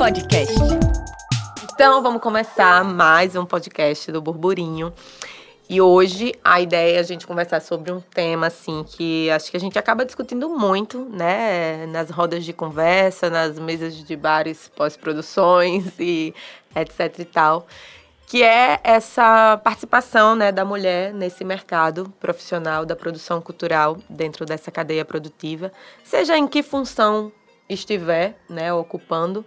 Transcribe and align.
Podcast. 0.00 0.54
Então, 1.74 2.02
vamos 2.02 2.22
começar 2.22 2.82
mais 2.82 3.36
um 3.36 3.44
podcast 3.44 4.10
do 4.10 4.22
Burburinho. 4.22 4.94
E 5.68 5.78
hoje 5.78 6.32
a 6.42 6.58
ideia 6.58 6.96
é 6.96 7.00
a 7.00 7.02
gente 7.02 7.26
conversar 7.26 7.60
sobre 7.60 7.92
um 7.92 8.00
tema 8.00 8.46
assim 8.46 8.82
que 8.82 9.30
acho 9.30 9.50
que 9.50 9.58
a 9.58 9.60
gente 9.60 9.78
acaba 9.78 10.02
discutindo 10.06 10.48
muito, 10.48 11.04
né, 11.10 11.84
nas 11.84 12.08
rodas 12.08 12.46
de 12.46 12.54
conversa, 12.54 13.28
nas 13.28 13.58
mesas 13.58 13.94
de 13.94 14.16
bares 14.16 14.70
pós-produções 14.74 15.92
e 16.00 16.34
etc 16.74 17.18
e 17.18 17.24
tal, 17.26 17.66
que 18.26 18.42
é 18.42 18.80
essa 18.82 19.60
participação, 19.62 20.34
né, 20.34 20.50
da 20.50 20.64
mulher 20.64 21.12
nesse 21.12 21.44
mercado 21.44 22.10
profissional 22.18 22.86
da 22.86 22.96
produção 22.96 23.38
cultural 23.42 23.98
dentro 24.08 24.46
dessa 24.46 24.70
cadeia 24.70 25.04
produtiva, 25.04 25.70
seja 26.02 26.38
em 26.38 26.48
que 26.48 26.62
função 26.62 27.30
estiver, 27.68 28.34
né, 28.48 28.72
ocupando, 28.72 29.44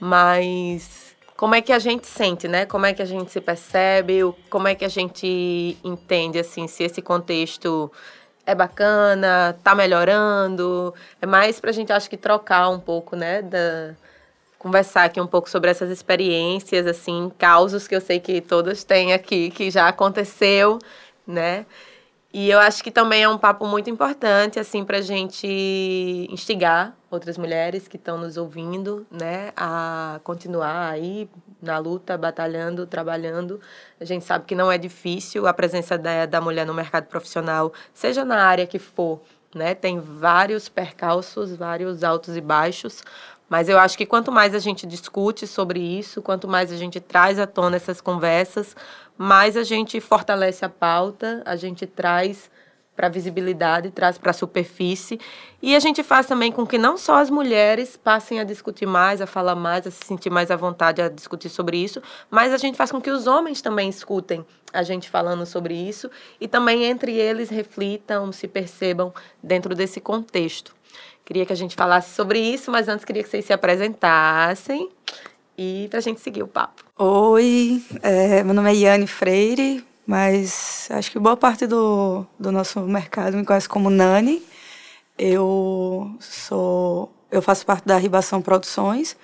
mas 0.00 1.14
como 1.36 1.54
é 1.54 1.62
que 1.62 1.72
a 1.72 1.78
gente 1.78 2.06
sente, 2.06 2.48
né? 2.48 2.66
Como 2.66 2.84
é 2.86 2.92
que 2.92 3.02
a 3.02 3.04
gente 3.04 3.30
se 3.30 3.40
percebe, 3.40 4.20
como 4.50 4.68
é 4.68 4.74
que 4.74 4.84
a 4.84 4.88
gente 4.88 5.78
entende, 5.84 6.38
assim, 6.38 6.66
se 6.66 6.82
esse 6.82 7.00
contexto 7.00 7.90
é 8.44 8.54
bacana, 8.54 9.58
tá 9.62 9.74
melhorando. 9.74 10.94
É 11.20 11.26
mais 11.26 11.60
pra 11.60 11.70
gente, 11.70 11.92
acho 11.92 12.10
que, 12.10 12.16
trocar 12.16 12.68
um 12.70 12.80
pouco, 12.80 13.14
né? 13.14 13.42
Da, 13.42 13.94
conversar 14.58 15.04
aqui 15.04 15.20
um 15.20 15.26
pouco 15.26 15.48
sobre 15.48 15.70
essas 15.70 15.90
experiências, 15.90 16.86
assim, 16.86 17.30
causos 17.38 17.86
que 17.86 17.94
eu 17.94 18.00
sei 18.00 18.18
que 18.18 18.40
todos 18.40 18.82
têm 18.82 19.12
aqui, 19.12 19.50
que 19.50 19.70
já 19.70 19.86
aconteceu, 19.88 20.78
né? 21.26 21.64
E 22.32 22.50
eu 22.50 22.58
acho 22.58 22.84
que 22.84 22.90
também 22.90 23.22
é 23.22 23.28
um 23.28 23.38
papo 23.38 23.66
muito 23.66 23.88
importante, 23.88 24.58
assim, 24.58 24.84
para 24.84 25.00
gente 25.00 25.46
instigar 26.30 26.94
outras 27.10 27.38
mulheres 27.38 27.88
que 27.88 27.96
estão 27.96 28.18
nos 28.18 28.36
ouvindo, 28.36 29.06
né, 29.10 29.50
a 29.56 30.20
continuar 30.22 30.90
aí 30.90 31.28
na 31.60 31.78
luta, 31.78 32.18
batalhando, 32.18 32.86
trabalhando. 32.86 33.58
A 33.98 34.04
gente 34.04 34.26
sabe 34.26 34.44
que 34.44 34.54
não 34.54 34.70
é 34.70 34.76
difícil 34.76 35.46
a 35.46 35.54
presença 35.54 35.96
da, 35.96 36.26
da 36.26 36.38
mulher 36.38 36.66
no 36.66 36.74
mercado 36.74 37.06
profissional, 37.06 37.72
seja 37.94 38.26
na 38.26 38.44
área 38.44 38.66
que 38.66 38.78
for, 38.78 39.22
né, 39.54 39.74
tem 39.74 39.98
vários 39.98 40.68
percalços, 40.68 41.56
vários 41.56 42.04
altos 42.04 42.36
e 42.36 42.42
baixos, 42.42 43.02
mas 43.48 43.70
eu 43.70 43.78
acho 43.78 43.96
que 43.96 44.04
quanto 44.04 44.30
mais 44.30 44.54
a 44.54 44.58
gente 44.58 44.86
discute 44.86 45.46
sobre 45.46 45.80
isso, 45.80 46.20
quanto 46.20 46.46
mais 46.46 46.70
a 46.70 46.76
gente 46.76 47.00
traz 47.00 47.38
à 47.38 47.46
tona 47.46 47.76
essas 47.76 47.98
conversas, 47.98 48.76
mais 49.18 49.56
a 49.56 49.64
gente 49.64 50.00
fortalece 50.00 50.64
a 50.64 50.68
pauta, 50.68 51.42
a 51.44 51.56
gente 51.56 51.84
traz 51.84 52.48
para 52.98 53.06
a 53.06 53.10
visibilidade, 53.10 53.92
traz 53.92 54.18
para 54.18 54.32
a 54.32 54.34
superfície 54.34 55.20
e 55.62 55.76
a 55.76 55.78
gente 55.78 56.02
faz 56.02 56.26
também 56.26 56.50
com 56.50 56.66
que 56.66 56.76
não 56.76 56.96
só 56.96 57.16
as 57.18 57.30
mulheres 57.30 57.96
passem 57.96 58.40
a 58.40 58.44
discutir 58.44 58.86
mais, 58.86 59.20
a 59.20 59.26
falar 59.26 59.54
mais, 59.54 59.86
a 59.86 59.90
se 59.92 60.04
sentir 60.04 60.30
mais 60.30 60.50
à 60.50 60.56
vontade 60.56 61.00
a 61.00 61.08
discutir 61.08 61.48
sobre 61.48 61.76
isso, 61.76 62.02
mas 62.28 62.52
a 62.52 62.56
gente 62.56 62.76
faz 62.76 62.90
com 62.90 63.00
que 63.00 63.08
os 63.08 63.28
homens 63.28 63.62
também 63.62 63.88
escutem 63.88 64.44
a 64.72 64.82
gente 64.82 65.08
falando 65.08 65.46
sobre 65.46 65.74
isso 65.74 66.10
e 66.40 66.48
também 66.48 66.82
entre 66.82 67.14
eles 67.14 67.50
reflitam, 67.50 68.32
se 68.32 68.48
percebam 68.48 69.14
dentro 69.40 69.76
desse 69.76 70.00
contexto. 70.00 70.74
Queria 71.24 71.46
que 71.46 71.52
a 71.52 71.56
gente 71.56 71.76
falasse 71.76 72.14
sobre 72.16 72.40
isso, 72.40 72.68
mas 72.68 72.88
antes 72.88 73.04
queria 73.04 73.22
que 73.22 73.28
vocês 73.28 73.44
se 73.44 73.52
apresentassem 73.52 74.90
e 75.58 75.88
para 75.90 75.98
a 75.98 76.02
gente 76.02 76.20
seguir 76.20 76.44
o 76.44 76.46
papo. 76.46 76.84
Oi, 76.96 77.82
é, 78.00 78.44
meu 78.44 78.54
nome 78.54 78.70
é 78.70 78.76
Yane 78.76 79.08
Freire, 79.08 79.84
mas 80.06 80.88
acho 80.92 81.10
que 81.10 81.18
boa 81.18 81.36
parte 81.36 81.66
do, 81.66 82.24
do 82.38 82.52
nosso 82.52 82.80
mercado 82.82 83.36
me 83.36 83.44
conhece 83.44 83.68
como 83.68 83.90
Nani. 83.90 84.40
Eu 85.18 86.16
sou, 86.20 87.12
eu 87.28 87.42
faço 87.42 87.66
parte 87.66 87.84
da 87.84 87.98
Ribação 87.98 88.40
Produções, 88.40 89.16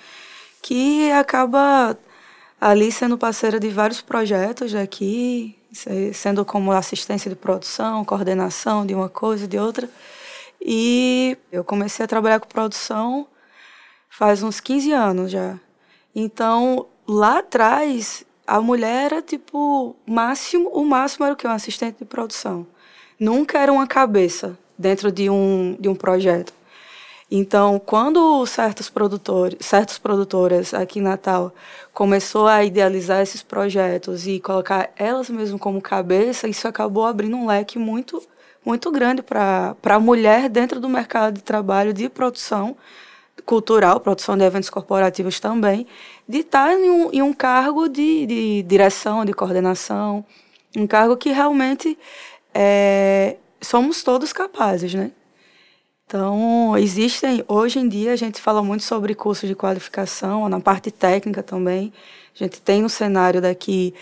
que 0.61 1.09
acaba 1.13 1.97
ali 2.61 2.91
sendo 2.91 3.17
parceira 3.17 3.61
de 3.61 3.69
vários 3.69 4.01
projetos 4.01 4.75
aqui, 4.75 5.57
sendo 6.13 6.45
como 6.45 6.73
assistência 6.73 7.31
de 7.31 7.37
produção, 7.37 8.05
coordenação 8.05 8.85
de 8.85 8.93
uma 8.93 9.09
coisa, 9.09 9.47
de 9.47 9.57
outra. 9.57 9.89
E 10.61 11.39
eu 11.53 11.63
comecei 11.63 12.05
a 12.05 12.09
trabalhar 12.09 12.41
com 12.41 12.49
produção 12.49 13.29
faz 14.17 14.43
uns 14.45 14.61
15 14.61 14.93
anos 14.93 15.31
já. 15.31 15.59
Então, 16.15 16.87
lá 17.07 17.39
atrás, 17.39 18.25
a 18.47 18.61
mulher 18.61 19.13
era 19.13 19.23
tipo, 19.23 19.97
máximo, 20.07 20.69
o 20.69 20.85
máximo 20.85 21.25
era 21.25 21.35
o 21.35 21.37
que? 21.37 21.47
Um 21.47 21.51
assistente 21.51 21.99
de 21.99 22.05
produção. 22.05 22.67
Nunca 23.19 23.59
era 23.59 23.73
uma 23.73 23.87
cabeça 23.87 24.59
dentro 24.79 25.11
de 25.11 25.31
um, 25.31 25.77
de 25.79 25.89
um 25.89 25.95
projeto. 25.95 26.53
Então, 27.31 27.81
quando 27.85 28.47
certos 28.47 28.91
produtores, 28.91 29.59
certas 29.61 29.99
produtoras 29.99 30.75
aqui 30.75 30.99
em 30.99 31.03
Natal 31.03 31.53
começou 31.93 32.47
a 32.47 32.63
idealizar 32.65 33.23
esses 33.23 33.43
projetos 33.43 34.27
e 34.27 34.39
colocar 34.39 34.91
elas 34.97 35.31
mesmas 35.31 35.61
como 35.61 35.81
cabeça, 35.81 36.47
isso 36.47 36.69
acabou 36.69 37.05
abrindo 37.05 37.37
um 37.37 37.47
leque 37.47 37.79
muito 37.79 38.23
muito 38.65 38.91
grande 38.91 39.23
para 39.23 39.77
a 39.83 40.01
mulher 40.01 40.49
dentro 40.49 40.81
do 40.81 40.89
mercado 40.89 41.35
de 41.35 41.43
trabalho 41.43 41.93
de 41.93 42.09
produção 42.09 42.77
cultural, 43.45 44.01
produção 44.01 44.37
de 44.37 44.45
eventos 44.45 44.71
corporativos 44.71 45.41
também, 45.41 45.87
de 46.29 46.39
estar 46.39 46.73
em 46.73 46.91
um, 46.91 47.13
em 47.13 47.23
um 47.23 47.33
cargo 47.33 47.89
de, 47.89 48.27
de, 48.27 48.63
direção, 48.63 49.25
de 49.25 49.33
coordenação, 49.33 50.25
um 50.77 50.87
cargo 50.87 51.17
que 51.17 51.31
realmente 51.31 51.99
é, 52.53 53.37
somos 53.61 54.03
todos 54.03 54.33
capazes, 54.33 54.95
né? 54.95 55.11
Então, 56.07 56.77
existem, 56.77 57.43
hoje 57.49 57.79
em 57.79 57.89
dia, 57.89 58.13
a 58.13 58.17
gente 58.17 58.41
fala 58.41 58.63
muito 58.63 58.85
sobre 58.85 59.15
cursos 59.15 59.49
de 59.49 59.55
qualificação, 59.55 60.49
na 60.49 60.61
parte 60.61 60.91
técnica 60.91 61.43
também. 61.43 61.93
A 62.35 62.45
gente 62.45 62.61
tem 62.61 62.83
no 62.83 62.91
cenário 62.91 63.41
daqui 63.41 63.95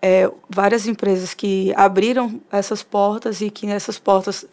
é, 0.00 0.30
várias 0.48 0.86
empresas 0.86 1.34
que 1.34 1.72
abriram 1.76 2.40
essas 2.50 2.82
portas 2.82 3.40
e 3.40 3.50
que 3.50 3.66
nessas 3.66 3.98
portas 3.98 4.46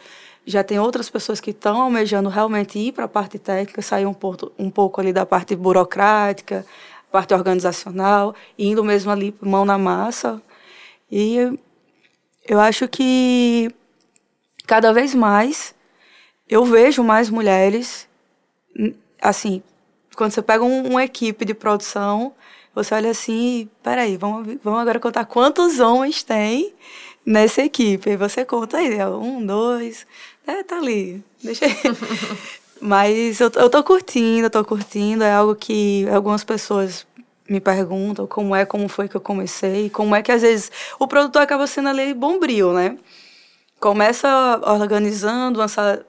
já 0.47 0.63
tem 0.63 0.79
outras 0.79 1.09
pessoas 1.09 1.41
que 1.41 1.51
estão 1.51 1.81
almejando 1.81 2.29
realmente 2.29 2.79
ir 2.79 2.93
para 2.93 3.03
a 3.03 3.07
parte 3.07 3.37
técnica, 3.37 3.81
sair 3.81 4.05
um 4.05 4.13
pouco, 4.13 4.49
um 4.57 4.69
pouco 4.69 5.01
ali 5.01 5.11
da 5.11 5.25
parte 5.25 5.53
burocrática, 5.57 6.65
parte 7.11 7.33
organizacional, 7.33 8.33
indo 8.57 8.81
mesmo 8.81 9.11
ali 9.11 9.35
mão 9.41 9.65
na 9.65 9.77
massa. 9.77 10.41
E 11.11 11.37
eu 12.47 12.61
acho 12.61 12.87
que 12.87 13.69
cada 14.65 14.93
vez 14.93 15.13
mais 15.13 15.75
eu 16.49 16.63
vejo 16.63 17.03
mais 17.03 17.29
mulheres, 17.29 18.07
assim, 19.21 19.61
quando 20.15 20.31
você 20.31 20.41
pega 20.41 20.63
um, 20.63 20.91
uma 20.91 21.03
equipe 21.03 21.43
de 21.43 21.53
produção, 21.53 22.33
você 22.73 22.95
olha 22.95 23.11
assim, 23.11 23.69
peraí, 23.83 24.15
vamos, 24.15 24.57
vamos 24.63 24.79
agora 24.79 24.99
contar 24.99 25.25
quantos 25.25 25.81
homens 25.81 26.23
tem 26.23 26.73
nessa 27.25 27.63
equipe. 27.63 28.11
E 28.11 28.15
você 28.15 28.45
conta 28.45 28.77
aí, 28.77 29.03
um, 29.05 29.45
dois, 29.45 30.07
é, 30.47 30.63
tá 30.63 30.77
ali, 30.77 31.23
deixa 31.43 31.65
aí. 31.65 31.73
Mas 32.81 33.39
eu, 33.39 33.51
eu 33.55 33.69
tô 33.69 33.83
curtindo, 33.83 34.45
eu 34.45 34.49
tô 34.49 34.63
curtindo, 34.63 35.23
é 35.23 35.31
algo 35.33 35.55
que 35.55 36.07
algumas 36.09 36.43
pessoas 36.43 37.05
me 37.49 37.59
perguntam 37.59 38.27
como 38.27 38.55
é, 38.55 38.65
como 38.65 38.87
foi 38.87 39.07
que 39.07 39.15
eu 39.15 39.21
comecei, 39.21 39.89
como 39.89 40.15
é 40.15 40.21
que 40.21 40.31
às 40.31 40.41
vezes 40.41 40.71
o 40.99 41.07
produtor 41.07 41.41
acaba 41.41 41.65
sendo 41.67 41.89
ali 41.89 42.13
bombril, 42.13 42.73
né? 42.73 42.97
começa 43.79 44.27
organizando 44.65 45.59
uma, 45.59 45.67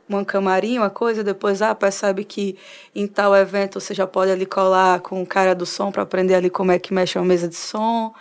uma 0.09 0.25
camarim, 0.25 0.78
uma 0.78 0.91
coisa, 0.91 1.22
depois 1.22 1.60
ah, 1.62 1.75
percebe 1.75 2.25
que 2.25 2.56
em 2.94 3.06
tal 3.06 3.37
evento 3.37 3.81
você 3.81 3.94
já 3.94 4.06
pode 4.06 4.31
ali 4.31 4.47
colar 4.47 5.00
com 5.00 5.22
o 5.22 5.27
cara 5.27 5.54
do 5.54 5.66
som 5.66 5.93
para 5.93 6.03
aprender 6.03 6.34
ali 6.34 6.50
como 6.50 6.72
é 6.72 6.78
que 6.78 6.94
mexe 6.94 7.19
uma 7.19 7.25
mesa 7.25 7.48
de 7.48 7.56
som. 7.56 8.15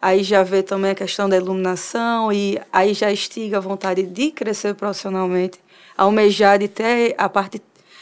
Aí 0.00 0.22
já 0.22 0.42
vê 0.42 0.62
também 0.62 0.90
a 0.92 0.94
questão 0.94 1.28
da 1.28 1.36
iluminação 1.36 2.32
e 2.32 2.60
aí 2.72 2.94
já 2.94 3.10
estiga 3.10 3.58
a 3.58 3.60
vontade 3.60 4.02
de 4.02 4.30
crescer 4.30 4.74
profissionalmente, 4.74 5.58
almejar 5.96 6.58
de 6.58 6.68
ter 6.68 7.14
a 7.16 7.28
parte 7.28 7.60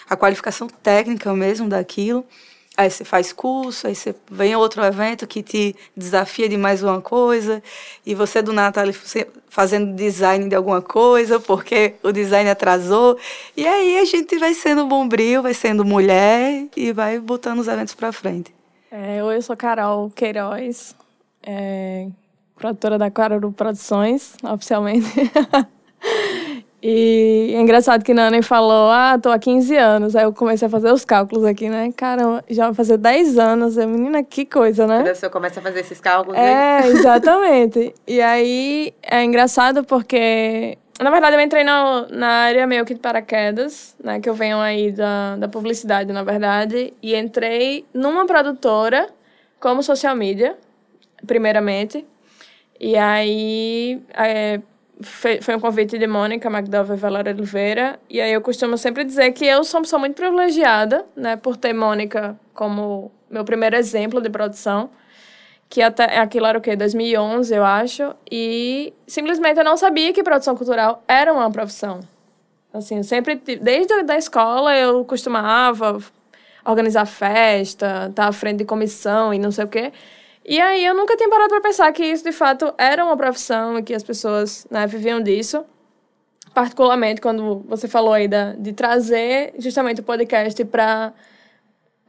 a 0.08 0.17
qualificação 0.17 0.69
técnica 0.69 1.32
mesmo 1.32 1.69
daquilo. 1.69 2.25
Aí 2.76 2.91
você 2.91 3.05
faz 3.05 3.32
curso, 3.32 3.87
aí 3.87 3.94
você 3.94 4.12
vem 4.29 4.56
outro 4.56 4.82
evento 4.82 5.29
que 5.29 5.44
te 5.44 5.76
desafia 5.96 6.49
de 6.49 6.56
mais 6.56 6.82
uma 6.82 7.00
coisa, 7.00 7.62
e 8.05 8.17
você 8.17 8.43
do 8.43 8.52
nada 8.52 8.73
tá 8.73 8.81
ali 8.81 8.93
fazendo 9.49 9.94
design 9.94 10.49
de 10.49 10.56
alguma 10.56 10.82
coisa, 10.82 11.38
porque 11.38 11.94
o 12.02 12.11
design 12.11 12.50
atrasou. 12.50 13.17
E 13.56 13.64
aí 13.64 13.99
a 14.00 14.05
gente 14.05 14.37
vai 14.38 14.55
sendo 14.55 14.87
bombril, 14.87 15.40
vai 15.40 15.55
sendo 15.55 15.85
mulher 15.85 16.67
e 16.76 16.93
vai 16.93 17.20
botando 17.20 17.61
os 17.61 17.69
eventos 17.69 17.94
para 17.94 18.11
frente. 18.11 18.52
É, 18.90 19.23
oi, 19.23 19.37
eu 19.37 19.43
sou 19.43 19.56
Carol 19.56 20.11
Queiroz, 20.11 20.97
é, 21.44 22.08
produtora 22.56 22.99
da 22.99 23.08
Carol 23.08 23.52
Produções, 23.52 24.35
oficialmente. 24.43 25.06
E 26.87 27.55
é 27.57 27.61
engraçado 27.63 28.05
que 28.05 28.13
Nani 28.13 28.43
falou, 28.43 28.91
ah, 28.91 29.19
tô 29.19 29.31
há 29.31 29.39
15 29.39 29.75
anos. 29.75 30.15
Aí 30.15 30.25
eu 30.25 30.35
comecei 30.35 30.69
a 30.69 30.71
fazer 30.71 30.93
os 30.93 31.03
cálculos 31.03 31.43
aqui, 31.47 31.71
né? 31.71 31.91
Caramba, 31.97 32.45
já 32.51 32.67
vai 32.67 32.75
fazer 32.75 32.99
10 32.99 33.39
anos. 33.39 33.79
É, 33.79 33.87
menina, 33.87 34.23
que 34.23 34.45
coisa, 34.45 34.87
né? 34.87 35.03
Quando 35.03 35.15
você 35.15 35.31
começa 35.31 35.61
a 35.61 35.63
fazer 35.63 35.81
esses 35.81 35.99
cálculos 35.99 36.39
É, 36.39 36.81
aí. 36.83 36.91
exatamente. 36.93 37.95
e 38.07 38.21
aí 38.21 38.93
é 39.03 39.25
engraçado 39.25 39.83
porque 39.83 40.77
na 41.01 41.11
verdade, 41.11 41.35
eu 41.35 41.41
entrei 41.41 41.65
na, 41.65 42.07
na 42.11 42.29
área 42.29 42.67
meio 42.67 42.85
que 42.85 42.93
de 42.93 43.01
paraquedas, 43.01 43.97
né? 44.05 44.21
Que 44.21 44.29
eu 44.29 44.35
venho 44.35 44.59
aí 44.59 44.93
da, 44.93 45.37
da 45.37 45.49
publicidade, 45.49 46.13
na 46.13 46.23
verdade. 46.23 46.93
E 47.03 47.17
entrei 47.17 47.87
numa 47.95 48.27
produtora 48.27 49.09
como 49.59 49.83
social 49.83 50.15
media, 50.15 50.55
primeiramente. 51.27 52.07
E 52.79 52.95
aí 52.97 54.03
é, 54.15 54.61
foi, 55.00 55.41
um 55.55 55.61
convite 55.61 55.99
de 55.99 56.06
Mônica 56.06 56.49
McDowell 56.49 56.96
Valéria 56.96 57.32
Oliveira. 57.32 57.99
E 58.08 58.20
aí 58.20 58.32
eu 58.32 58.41
costumo 58.41 58.76
sempre 58.79 59.05
dizer 59.05 59.32
que 59.32 59.44
eu 59.44 59.64
sou 59.64 59.79
uma 59.79 59.85
pessoa 59.85 60.00
muito 60.00 60.14
privilegiada, 60.14 61.05
né? 61.17 61.37
Por 61.37 61.56
ter 61.56 61.73
Mônica 61.73 62.38
como 62.52 63.11
meu 63.29 63.44
primeiro 63.44 63.76
exemplo 63.76 64.20
de 64.20 64.31
produção 64.31 64.91
que 65.69 65.82
até 65.82 66.19
aquilo 66.19 66.46
era 66.46 66.56
o 66.56 66.61
quê? 66.61 66.76
2011, 66.76 67.52
eu 67.52 67.64
acho. 67.64 68.14
E 68.31 68.93
simplesmente 69.06 69.58
eu 69.58 69.64
não 69.64 69.76
sabia 69.76 70.12
que 70.12 70.23
produção 70.23 70.56
cultural 70.56 71.02
era 71.08 71.32
uma 71.32 71.50
profissão. 71.50 72.00
Assim, 72.73 73.02
sempre, 73.02 73.37
desde 73.37 73.93
a 73.93 74.17
escola, 74.17 74.76
eu 74.76 75.05
costumava 75.05 75.99
organizar 76.64 77.06
festa, 77.06 78.06
estar 78.08 78.29
à 78.29 78.32
frente 78.32 78.58
de 78.58 78.64
comissão 78.64 79.35
e 79.35 79.38
não 79.38 79.50
sei 79.50 79.64
o 79.64 79.69
quê. 79.69 79.93
E 80.44 80.61
aí 80.61 80.85
eu 80.85 80.94
nunca 80.94 81.17
tinha 81.17 81.29
parado 81.29 81.49
para 81.49 81.61
pensar 81.62 81.91
que 81.93 82.05
isso 82.05 82.23
de 82.23 82.32
fato 82.32 82.73
era 82.76 83.05
uma 83.05 83.17
profissão 83.17 83.79
e 83.79 83.82
que 83.82 83.94
as 83.94 84.02
pessoas 84.02 84.67
né, 84.70 84.87
viviam 84.87 85.20
disso. 85.20 85.64
Particularmente 86.52 87.20
quando 87.20 87.64
você 87.67 87.88
falou 87.88 88.12
aí 88.12 88.29
da, 88.29 88.52
de 88.52 88.73
trazer 88.73 89.55
justamente 89.58 90.00
o 90.00 90.05
podcast 90.05 90.62
para 90.67 91.12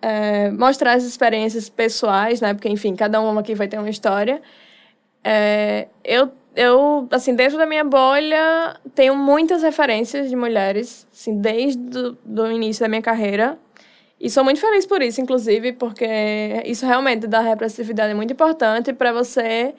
é, 0.01 0.51
mostrar 0.51 0.93
as 0.93 1.03
experiências 1.03 1.69
pessoais, 1.69 2.41
né? 2.41 2.53
Porque, 2.53 2.69
enfim, 2.69 2.95
cada 2.95 3.19
um 3.21 3.39
aqui 3.39 3.55
vai 3.55 3.67
ter 3.67 3.79
uma 3.79 3.89
história. 3.89 4.41
É, 5.23 5.87
eu, 6.03 6.31
eu, 6.55 7.07
assim, 7.09 7.33
dentro 7.33 7.57
da 7.57 7.65
minha 7.65 7.83
bolha, 7.83 8.79
tenho 8.93 9.15
muitas 9.15 9.63
referências 9.63 10.29
de 10.29 10.35
mulheres, 10.35 11.07
assim, 11.11 11.39
desde 11.39 12.15
o 12.23 12.51
início 12.51 12.81
da 12.81 12.87
minha 12.87 13.01
carreira. 13.01 13.57
E 14.19 14.29
sou 14.29 14.43
muito 14.43 14.59
feliz 14.59 14.85
por 14.85 15.01
isso, 15.01 15.19
inclusive, 15.19 15.73
porque 15.73 16.05
isso 16.65 16.85
realmente 16.85 17.27
dá 17.27 17.41
representatividade 17.41 18.13
muito 18.13 18.31
importante 18.31 18.93
para 18.93 19.11
você 19.11 19.73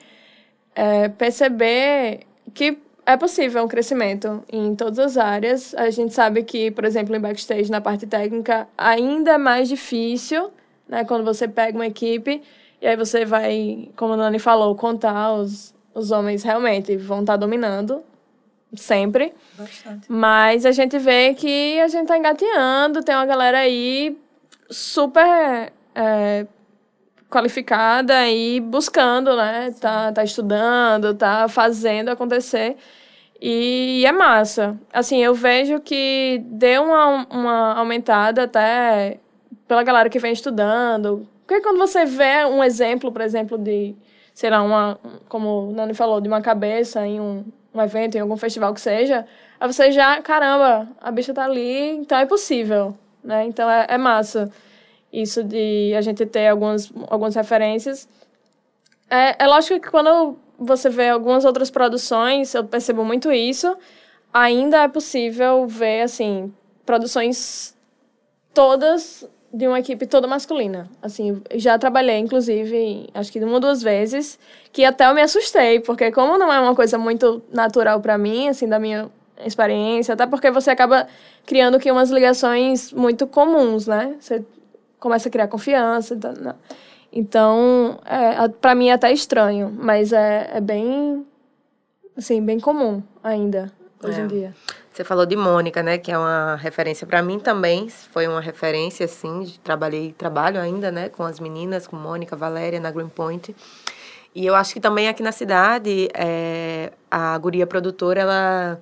é, 0.74 1.08
perceber 1.08 2.20
que 2.52 2.78
é 3.06 3.16
possível 3.16 3.64
um 3.64 3.68
crescimento 3.68 4.44
em 4.52 4.74
todas 4.74 4.98
as 4.98 5.16
áreas. 5.16 5.74
A 5.74 5.88
gente 5.90 6.12
sabe 6.12 6.42
que, 6.42 6.70
por 6.70 6.84
exemplo, 6.84 7.14
em 7.14 7.20
backstage, 7.20 7.70
na 7.70 7.80
parte 7.80 8.06
técnica, 8.06 8.68
ainda 8.76 9.32
é 9.32 9.38
mais 9.38 9.68
difícil, 9.68 10.50
né? 10.88 11.04
Quando 11.04 11.24
você 11.24 11.48
pega 11.48 11.78
uma 11.78 11.86
equipe 11.86 12.42
e 12.80 12.86
aí 12.86 12.96
você 12.96 13.24
vai, 13.24 13.88
como 13.96 14.12
a 14.14 14.16
Nani 14.16 14.38
falou, 14.38 14.74
contar 14.74 15.32
os, 15.32 15.74
os 15.94 16.10
homens 16.10 16.42
realmente 16.42 16.96
vão 16.96 17.20
estar 17.20 17.34
tá 17.34 17.36
dominando 17.36 18.02
sempre. 18.74 19.32
Bastante. 19.56 20.12
Mas 20.12 20.66
a 20.66 20.72
gente 20.72 20.98
vê 20.98 21.32
que 21.32 21.80
a 21.80 21.88
gente 21.88 22.08
tá 22.08 22.18
engateando, 22.18 23.02
tem 23.02 23.14
uma 23.14 23.24
galera 23.24 23.58
aí 23.58 24.18
super 24.70 25.72
é, 25.94 26.46
qualificada 27.30 28.28
e 28.28 28.60
buscando, 28.60 29.36
né? 29.36 29.74
Tá, 29.80 30.12
tá 30.12 30.24
estudando, 30.24 31.14
tá 31.14 31.48
fazendo 31.48 32.08
acontecer. 32.10 32.76
E 33.40 34.04
é 34.06 34.12
massa. 34.12 34.78
Assim, 34.92 35.22
eu 35.22 35.34
vejo 35.34 35.80
que 35.80 36.42
deu 36.46 36.84
uma, 36.84 37.26
uma 37.30 37.74
aumentada 37.74 38.44
até 38.44 39.18
pela 39.68 39.82
galera 39.82 40.08
que 40.08 40.18
vem 40.18 40.32
estudando. 40.32 41.28
Porque 41.46 41.62
quando 41.62 41.78
você 41.78 42.04
vê 42.04 42.44
um 42.46 42.62
exemplo, 42.64 43.12
por 43.12 43.20
exemplo, 43.20 43.58
de, 43.58 43.94
sei 44.34 44.50
lá, 44.50 44.62
uma, 44.62 44.98
como 45.28 45.68
o 45.68 45.72
Nani 45.72 45.94
falou, 45.94 46.20
de 46.20 46.28
uma 46.28 46.40
cabeça 46.40 47.06
em 47.06 47.20
um, 47.20 47.44
um 47.74 47.82
evento, 47.82 48.16
em 48.16 48.20
algum 48.20 48.36
festival 48.36 48.72
que 48.74 48.80
seja, 48.80 49.26
aí 49.60 49.72
você 49.72 49.92
já, 49.92 50.20
caramba, 50.22 50.88
a 51.00 51.10
bicha 51.10 51.34
tá 51.34 51.44
ali, 51.44 51.90
então 51.90 52.18
é 52.18 52.26
possível, 52.26 52.96
né? 53.26 53.44
Então 53.46 53.68
é, 53.68 53.86
é 53.90 53.98
massa 53.98 54.50
isso 55.12 55.42
de 55.42 55.94
a 55.96 56.00
gente 56.00 56.24
ter 56.26 56.48
algumas, 56.48 56.92
algumas 57.08 57.34
referências. 57.34 58.08
É, 59.10 59.44
é 59.44 59.46
lógico 59.46 59.80
que 59.80 59.90
quando 59.90 60.36
você 60.58 60.88
vê 60.88 61.08
algumas 61.08 61.44
outras 61.44 61.70
produções, 61.70 62.54
eu 62.54 62.64
percebo 62.64 63.04
muito 63.04 63.30
isso, 63.32 63.76
ainda 64.32 64.82
é 64.82 64.88
possível 64.88 65.66
ver, 65.66 66.02
assim, 66.02 66.52
produções 66.84 67.76
todas 68.52 69.28
de 69.52 69.66
uma 69.66 69.78
equipe 69.78 70.06
toda 70.06 70.26
masculina. 70.26 70.88
Assim, 71.00 71.40
já 71.54 71.78
trabalhei, 71.78 72.18
inclusive, 72.18 73.08
acho 73.14 73.32
que 73.32 73.38
uma 73.42 73.54
ou 73.54 73.60
duas 73.60 73.82
vezes, 73.82 74.38
que 74.72 74.84
até 74.84 75.08
eu 75.08 75.14
me 75.14 75.22
assustei, 75.22 75.80
porque 75.80 76.10
como 76.10 76.36
não 76.36 76.52
é 76.52 76.60
uma 76.60 76.74
coisa 76.74 76.98
muito 76.98 77.42
natural 77.50 78.00
para 78.00 78.18
mim, 78.18 78.48
assim, 78.48 78.68
da 78.68 78.78
minha 78.78 79.10
experiência, 79.44 80.14
até 80.14 80.26
porque 80.26 80.50
você 80.50 80.70
acaba 80.70 81.06
criando 81.44 81.76
aqui 81.76 81.90
umas 81.90 82.10
ligações 82.10 82.92
muito 82.92 83.26
comuns, 83.26 83.86
né? 83.86 84.16
Você 84.20 84.44
começa 84.98 85.28
a 85.28 85.32
criar 85.32 85.48
confiança. 85.48 86.16
Tá, 86.16 86.32
né? 86.32 86.54
Então, 87.12 87.98
é, 88.04 88.48
para 88.48 88.74
mim 88.74 88.88
é 88.88 88.92
até 88.92 89.12
estranho, 89.12 89.74
mas 89.78 90.12
é, 90.12 90.50
é 90.54 90.60
bem, 90.60 91.24
assim, 92.16 92.42
bem 92.42 92.60
comum 92.60 93.02
ainda, 93.22 93.72
hoje 94.02 94.20
é. 94.20 94.24
em 94.24 94.26
dia. 94.26 94.54
Você 94.92 95.04
falou 95.04 95.26
de 95.26 95.36
Mônica, 95.36 95.82
né, 95.82 95.98
que 95.98 96.10
é 96.10 96.16
uma 96.16 96.56
referência 96.56 97.06
para 97.06 97.22
mim 97.22 97.38
também, 97.38 97.88
foi 97.88 98.26
uma 98.26 98.40
referência, 98.40 99.04
assim, 99.04 99.54
trabalhei, 99.62 100.14
trabalho 100.16 100.58
ainda, 100.58 100.90
né, 100.90 101.10
com 101.10 101.22
as 101.22 101.38
meninas, 101.38 101.86
com 101.86 101.96
Mônica, 101.96 102.34
Valéria, 102.34 102.80
na 102.80 102.90
Greenpoint. 102.90 103.54
E 104.34 104.44
eu 104.44 104.54
acho 104.54 104.72
que 104.74 104.80
também 104.80 105.08
aqui 105.08 105.22
na 105.22 105.32
cidade, 105.32 106.08
é, 106.14 106.92
a 107.10 107.36
guria 107.38 107.66
produtora, 107.66 108.20
ela 108.20 108.80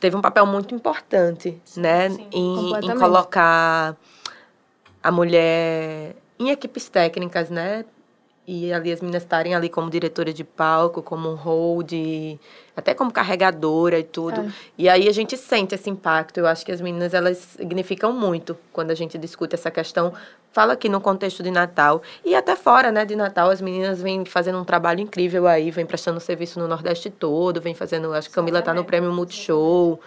teve 0.00 0.16
um 0.16 0.20
papel 0.20 0.46
muito 0.46 0.74
importante, 0.74 1.60
sim, 1.64 1.80
né, 1.80 2.10
sim, 2.10 2.26
em, 2.32 2.72
em 2.74 2.98
colocar 2.98 3.96
a 5.02 5.12
mulher 5.12 6.16
em 6.38 6.50
equipes 6.50 6.88
técnicas, 6.88 7.50
né? 7.50 7.84
E 8.46 8.72
ali 8.72 8.90
as 8.90 9.00
meninas 9.00 9.22
estarem 9.22 9.54
ali 9.54 9.68
como 9.68 9.88
diretora 9.88 10.32
de 10.32 10.42
palco, 10.42 11.02
como 11.02 11.34
hold, 11.34 11.92
até 12.74 12.94
como 12.94 13.12
carregadora 13.12 13.98
e 13.98 14.02
tudo. 14.02 14.40
É. 14.40 14.52
E 14.76 14.88
aí 14.88 15.08
a 15.08 15.12
gente 15.12 15.36
sente 15.36 15.74
esse 15.74 15.88
impacto. 15.88 16.38
Eu 16.38 16.46
acho 16.46 16.64
que 16.66 16.72
as 16.72 16.80
meninas 16.80 17.14
elas 17.14 17.38
significam 17.38 18.12
muito 18.12 18.58
quando 18.72 18.90
a 18.90 18.94
gente 18.94 19.16
discute 19.18 19.54
essa 19.54 19.70
questão. 19.70 20.12
Fala 20.52 20.72
aqui 20.72 20.88
no 20.88 21.00
contexto 21.00 21.42
de 21.42 21.50
Natal 21.50 22.02
e 22.24 22.34
até 22.34 22.56
fora, 22.56 22.90
né, 22.90 23.04
de 23.04 23.14
Natal, 23.14 23.50
as 23.50 23.60
meninas 23.60 24.02
vêm 24.02 24.24
fazendo 24.24 24.58
um 24.58 24.64
trabalho 24.64 25.00
incrível 25.00 25.46
aí, 25.46 25.70
vêm 25.70 25.86
prestando 25.86 26.18
serviço 26.18 26.58
no 26.58 26.66
Nordeste 26.66 27.08
todo, 27.08 27.60
vêm 27.60 27.74
fazendo, 27.74 28.12
acho 28.12 28.28
que 28.28 28.34
Camila 28.34 28.58
está 28.58 28.74
no 28.74 28.84
Prêmio 28.84 29.12
Multishow. 29.12 30.00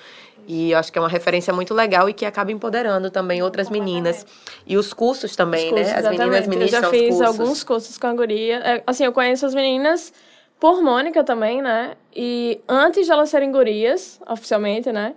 E 0.46 0.72
eu 0.72 0.78
acho 0.78 0.92
que 0.92 0.98
é 0.98 1.02
uma 1.02 1.08
referência 1.08 1.54
muito 1.54 1.74
legal 1.74 2.10
e 2.10 2.14
que 2.14 2.26
acaba 2.26 2.52
empoderando 2.52 3.10
também 3.10 3.42
outras 3.42 3.70
meninas. 3.70 4.26
E 4.68 4.76
os 4.76 4.94
cursos 4.94 5.36
também, 5.36 5.68
os 5.68 5.80
cursos, 5.80 5.94
né? 5.94 6.00
As 6.00 6.10
meninas 6.10 6.48
ministram 6.48 6.80
Eu 6.80 6.84
já 6.84 6.90
fiz 6.90 7.16
cursos. 7.16 7.22
alguns 7.22 7.64
cursos 7.64 7.98
com 7.98 8.08
a 8.08 8.14
guria. 8.14 8.58
É, 8.58 8.84
assim, 8.86 9.06
eu 9.06 9.14
conheço 9.14 9.46
as 9.46 9.56
meninas 9.56 10.12
por 10.60 10.82
Mônica 10.82 11.24
também, 11.24 11.62
né? 11.62 11.96
E 12.14 12.60
antes 12.68 13.06
de 13.06 13.12
elas 13.12 13.30
serem 13.30 13.52
gurias, 13.52 14.20
oficialmente, 14.28 14.92
né? 14.92 15.14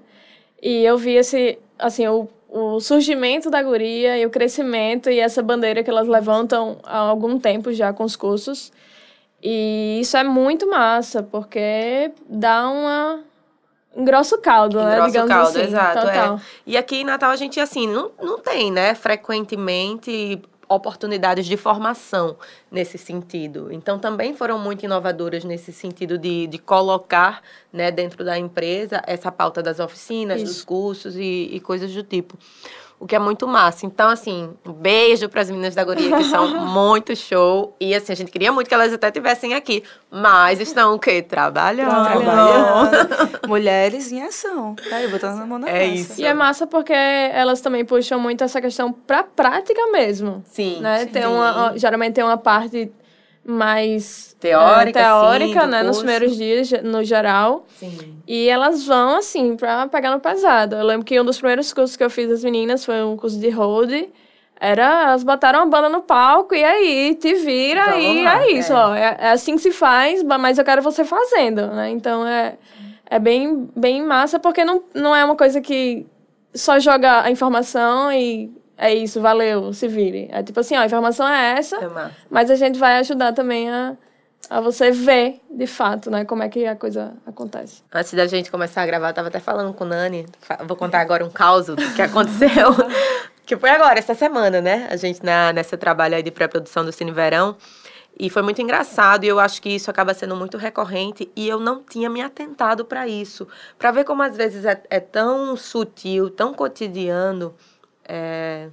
E 0.63 0.85
eu 0.85 0.97
vi 0.97 1.17
esse, 1.17 1.59
assim, 1.77 2.07
o, 2.07 2.29
o 2.49 2.81
surgimento 2.81 3.51
da 3.51 3.63
guria 3.63 4.19
e 4.19 4.25
o 4.25 4.31
crescimento 4.31 5.11
e 5.11 5.19
essa 5.19 5.43
bandeira 5.43 5.83
que 5.83 5.91
elas 5.91 6.09
levantam 6.09 6.79
há 6.85 6.99
algum 6.99 7.39
tempo 7.39 7.73
já 7.73 7.93
com 7.93 8.05
os 8.05 8.17
cursos. 8.17 8.73
E 9.43 9.99
isso 10.01 10.17
é 10.17 10.25
muito 10.25 10.69
massa, 10.69 11.23
porque 11.23 12.11
dá 12.29 12.69
uma 12.69 13.21
engrossa 13.97 14.37
o 14.37 14.39
caldo, 14.41 14.79
né? 14.79 14.95
Engrossa 14.95 15.07
Digamos 15.07 15.31
o 15.31 15.35
caldo, 15.35 15.59
assim, 15.59 15.69
exato. 15.69 16.09
É. 16.09 16.41
E 16.67 16.77
aqui 16.77 16.97
em 16.97 17.05
Natal 17.05 17.31
a 17.31 17.37
gente, 17.37 17.59
assim, 17.61 17.87
não, 17.87 18.11
não 18.21 18.39
tem, 18.39 18.71
né? 18.71 18.95
Frequentemente 18.95 20.41
oportunidades 20.69 21.47
de 21.47 21.57
formação 21.57 22.37
nesse 22.71 22.99
sentido. 22.99 23.73
Então, 23.73 23.99
também 23.99 24.35
foram 24.35 24.59
muito 24.59 24.85
inovadoras 24.85 25.45
nesse 25.45 25.73
sentido 25.73 26.19
de, 26.19 26.47
de 26.47 26.59
colocar 26.59 27.43
né, 27.73 27.91
dentro 27.91 28.25
da 28.25 28.39
empresa 28.39 29.03
essa 29.07 29.31
pauta 29.31 29.63
das 29.63 29.79
oficinas, 29.79 30.43
Isso. 30.43 30.53
dos 30.53 30.65
cursos 30.65 31.17
e, 31.17 31.51
e 31.53 31.61
coisas 31.61 31.93
do 31.93 32.03
tipo 32.03 32.39
o 32.99 33.07
que 33.07 33.15
é 33.15 33.19
muito 33.19 33.47
massa. 33.47 33.85
Então, 33.85 34.09
assim, 34.09 34.51
um 34.65 34.73
beijo 34.73 35.29
para 35.29 35.43
as 35.43 35.51
meninas 35.51 35.75
da 35.75 35.85
Goria, 35.85 36.17
que 36.17 36.25
são 36.25 36.49
muito 36.67 37.15
show. 37.15 37.77
E, 37.81 37.95
assim, 37.95 38.13
a 38.13 38.17
gente 38.17 38.31
queria 38.31 38.51
muito 38.51 38.69
que 38.69 38.75
elas 38.75 38.93
até 38.93 39.09
estivessem 39.09 39.55
aqui, 39.55 39.83
mas 40.11 40.61
estão 40.61 40.95
o 40.95 40.99
quê? 40.99 41.23
Trabalhando. 41.23 42.07
Trabalhando. 42.07 43.41
Mulheres 43.47 44.11
em 44.11 44.23
ação. 44.23 44.75
Tá 44.89 44.97
aí, 44.97 45.09
botando 45.09 45.39
na 45.39 45.47
mão 45.47 45.59
na 45.59 45.69
É 45.69 45.87
isso. 45.87 46.21
E 46.21 46.25
é 46.25 46.33
massa 46.33 46.67
porque 46.67 46.93
elas 46.93 47.61
também 47.61 47.85
puxam 47.85 48.19
muito 48.19 48.43
essa 48.43 48.61
questão 48.61 48.93
pra 48.93 49.23
prática 49.23 49.87
mesmo. 49.89 50.43
Sim. 50.47 50.81
Né? 50.81 51.01
Sim. 51.01 51.09
Tem 51.09 51.27
uma, 51.27 51.75
geralmente 51.77 52.15
tem 52.15 52.25
uma 52.25 52.39
parte 52.39 52.91
mais 53.47 54.37
teórica, 54.41 54.99
é, 54.99 55.03
teórica 55.05 55.61
sim, 55.63 55.67
né, 55.69 55.83
nos 55.83 55.99
primeiros 55.99 56.37
dias, 56.37 56.71
no 56.83 57.05
geral. 57.05 57.65
Sim. 57.79 58.19
E 58.27 58.49
elas 58.49 58.85
vão, 58.85 59.17
assim, 59.17 59.57
pra 59.57 59.87
pegar 59.87 60.11
no 60.11 60.21
pesado. 60.21 60.75
Eu 60.75 60.85
lembro 60.85 61.07
que 61.07 61.21
um 61.21 61.25
dos 61.25 61.39
primeiros 61.39 61.73
cursos 61.73 61.97
que 61.97 62.03
eu 62.03 62.11
fiz 62.11 62.29
das 62.29 62.43
meninas 62.43 62.85
foi 62.85 63.03
um 63.05 63.17
curso 63.17 63.39
de 63.39 63.49
hold. 63.51 63.93
Era, 64.59 65.05
elas 65.05 65.23
botaram 65.23 65.61
a 65.61 65.67
banda 65.67 65.89
no 65.89 66.01
palco 66.01 66.55
e 66.55 66.65
aí, 66.65 67.15
te 67.15 67.35
vira 67.35 67.91
Vamos 67.91 68.05
e 68.05 68.23
lá, 68.23 68.43
é 68.43 68.53
isso, 68.53 68.73
é. 68.73 68.77
ó. 68.77 68.95
É, 68.95 69.17
é, 69.21 69.31
assim 69.31 69.55
que 69.55 69.63
se 69.63 69.71
faz, 69.71 70.23
mas 70.23 70.59
eu 70.59 70.65
quero 70.65 70.83
você 70.83 71.05
fazendo, 71.05 71.67
né? 71.69 71.91
Então, 71.91 72.27
é, 72.27 72.57
é 73.09 73.19
bem, 73.19 73.69
bem 73.77 74.03
massa, 74.03 74.39
porque 74.39 74.65
não, 74.65 74.83
não 74.95 75.15
é 75.15 75.25
uma 75.25 75.37
coisa 75.37 75.61
que 75.61 76.07
só 76.55 76.79
joga 76.79 77.23
a 77.23 77.31
informação 77.31 78.11
e 78.11 78.51
é 78.77 78.95
isso, 78.95 79.21
valeu, 79.21 79.73
se 79.73 79.89
vire. 79.89 80.29
É 80.31 80.43
tipo 80.43 80.61
assim, 80.61 80.77
ó, 80.77 80.81
a 80.81 80.87
informação 80.87 81.27
é 81.27 81.59
essa, 81.59 81.77
É 81.77 82.11
mas 82.29 82.51
a 82.51 82.57
gente 82.57 82.79
vai 82.79 82.99
ajudar 82.99 83.33
também 83.33 83.71
a, 83.71 83.97
a 84.51 84.61
você 84.61 84.91
ver, 84.91 85.41
de 85.51 85.67
fato, 85.67 86.11
né, 86.11 86.25
como 86.25 86.43
é 86.43 86.49
que 86.49 86.67
a 86.67 86.77
coisa 86.77 87.15
acontece. 87.27 87.83
Antes 87.93 88.13
da 88.13 88.27
gente 88.27 88.51
começar 88.51 88.83
a 88.83 88.87
gravar, 88.87 89.09
eu 89.11 89.15
tava 89.15 89.29
até 89.29 89.41
falando 89.41 89.73
com 89.73 89.85
o 89.85 89.87
Nani, 89.87 90.27
vou 90.67 90.77
contar 90.77 91.01
agora 91.01 91.25
um 91.25 91.31
caos 91.31 91.67
do 91.67 91.77
que 91.77 92.03
aconteceu, 92.03 92.75
que 93.47 93.57
foi 93.57 93.71
agora, 93.71 93.99
essa 93.99 94.15
semana, 94.15 94.61
né? 94.61 94.89
A 94.91 94.97
gente 94.97 95.25
na, 95.25 95.53
nessa 95.53 95.77
trabalho 95.77 96.15
aí 96.17 96.23
de 96.23 96.31
pré-produção 96.31 96.85
do 96.85 96.93
Cine 96.93 97.13
Verão, 97.13 97.57
e 98.19 98.31
foi 98.31 98.41
muito 98.41 98.63
engraçado, 98.63 99.25
e 99.25 99.29
eu 99.29 99.39
acho 99.39 99.61
que 99.61 99.69
isso 99.69 99.91
acaba 99.91 100.15
sendo 100.15 100.35
muito 100.35 100.57
recorrente, 100.57 101.31
e 101.37 101.47
eu 101.47 101.61
não 101.61 101.83
tinha 101.83 102.09
me 102.09 102.23
atentado 102.23 102.85
para 102.85 103.07
isso. 103.07 103.47
Para 103.79 103.91
ver 103.91 104.05
como 104.05 104.23
às 104.23 104.37
vezes 104.37 104.65
é, 104.65 104.83
é, 104.89 105.01
tão 105.01 105.55
sutil, 105.55 106.31
tão 106.31 106.55
cotidiano, 106.55 107.55
é, 108.09 108.69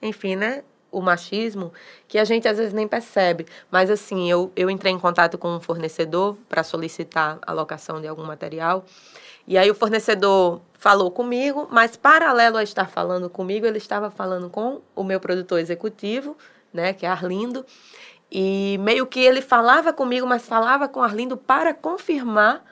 enfim, 0.00 0.36
né? 0.36 0.62
O 0.90 1.00
machismo, 1.00 1.72
que 2.08 2.18
a 2.18 2.24
gente 2.24 2.48
às 2.48 2.56
vezes 2.56 2.72
nem 2.72 2.88
percebe. 2.88 3.46
Mas 3.70 3.90
assim, 3.90 4.30
eu, 4.30 4.50
eu 4.56 4.70
entrei 4.70 4.92
em 4.92 4.98
contato 4.98 5.36
com 5.36 5.48
um 5.56 5.60
fornecedor 5.60 6.36
para 6.48 6.62
solicitar 6.62 7.38
a 7.42 7.52
locação 7.52 8.00
de 8.00 8.06
algum 8.06 8.24
material. 8.24 8.84
E 9.46 9.58
aí 9.58 9.70
o 9.70 9.74
fornecedor 9.74 10.60
falou 10.78 11.10
comigo, 11.10 11.68
mas 11.70 11.96
paralelo 11.96 12.56
a 12.56 12.62
estar 12.62 12.88
falando 12.88 13.28
comigo, 13.30 13.66
ele 13.66 13.78
estava 13.78 14.10
falando 14.10 14.48
com 14.50 14.80
o 14.94 15.04
meu 15.04 15.20
produtor 15.20 15.60
executivo, 15.60 16.36
né, 16.72 16.92
que 16.92 17.06
é 17.06 17.08
Arlindo, 17.08 17.64
e 18.30 18.76
meio 18.80 19.06
que 19.06 19.20
ele 19.20 19.40
falava 19.40 19.92
comigo, 19.92 20.26
mas 20.26 20.46
falava 20.46 20.88
com 20.88 21.00
Arlindo 21.00 21.36
para 21.36 21.72
confirmar 21.72 22.64